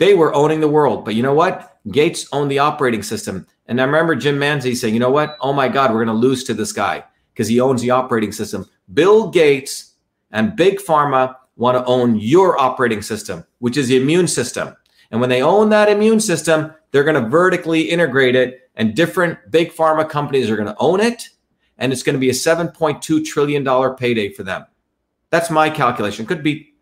[0.00, 1.04] They were owning the world.
[1.04, 1.76] But you know what?
[1.92, 3.46] Gates owned the operating system.
[3.66, 5.36] And I remember Jim Manzi saying, you know what?
[5.42, 8.32] Oh my God, we're going to lose to this guy because he owns the operating
[8.32, 8.66] system.
[8.94, 9.92] Bill Gates
[10.30, 14.74] and Big Pharma want to own your operating system, which is the immune system.
[15.10, 19.50] And when they own that immune system, they're going to vertically integrate it, and different
[19.50, 21.28] big pharma companies are going to own it.
[21.76, 24.64] And it's going to be a $7.2 trillion payday for them.
[25.28, 26.26] That's my calculation.
[26.26, 26.74] Could be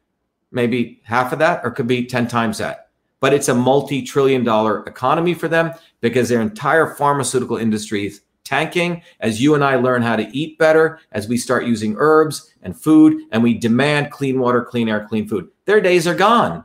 [0.52, 2.87] maybe half of that or could be 10 times that
[3.20, 8.22] but it's a multi trillion dollar economy for them because their entire pharmaceutical industry is
[8.44, 12.54] tanking as you and I learn how to eat better, as we start using herbs
[12.62, 15.48] and food, and we demand clean water, clean air, clean food.
[15.66, 16.64] Their days are gone.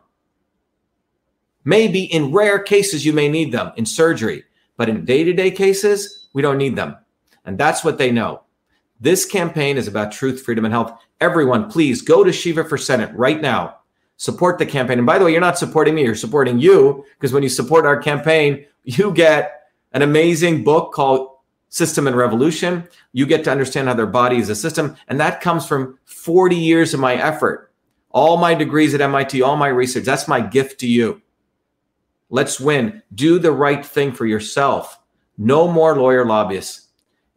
[1.66, 4.46] Maybe in rare cases, you may need them in surgery,
[4.78, 6.96] but in day to day cases, we don't need them.
[7.46, 8.44] And that's what they know.
[9.02, 10.98] This campaign is about truth, freedom, and health.
[11.20, 13.80] Everyone, please go to Shiva for Senate right now
[14.24, 15.00] support the campaign.
[15.00, 17.86] And by the way, you're not supporting me, you're supporting you because when you support
[17.86, 21.30] our campaign, you get an amazing book called
[21.68, 22.88] System and Revolution.
[23.12, 24.96] You get to understand how their body is a system.
[25.10, 27.74] And that comes from 40 years of my effort,
[28.12, 30.06] all my degrees at MIT, all my research.
[30.06, 31.22] That's my gift to you.
[32.30, 33.04] Let's win.
[33.14, 34.98] Do the right thing for yourself.
[35.38, 36.88] No more lawyer lobbyists.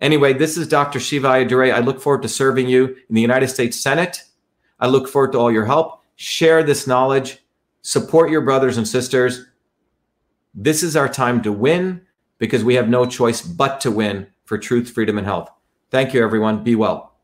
[0.01, 1.01] Anyway, this is Dr.
[1.01, 1.75] Shiva Ayyadurai.
[1.75, 4.23] I look forward to serving you in the United States Senate.
[4.79, 7.39] I look forward to all your help share this knowledge,
[7.83, 9.47] support your brothers and sisters.
[10.55, 12.03] This is our time to win
[12.39, 15.51] because we have no choice but to win for truth, freedom, and health.
[15.91, 16.65] Thank you, everyone.
[16.65, 17.16] Be well.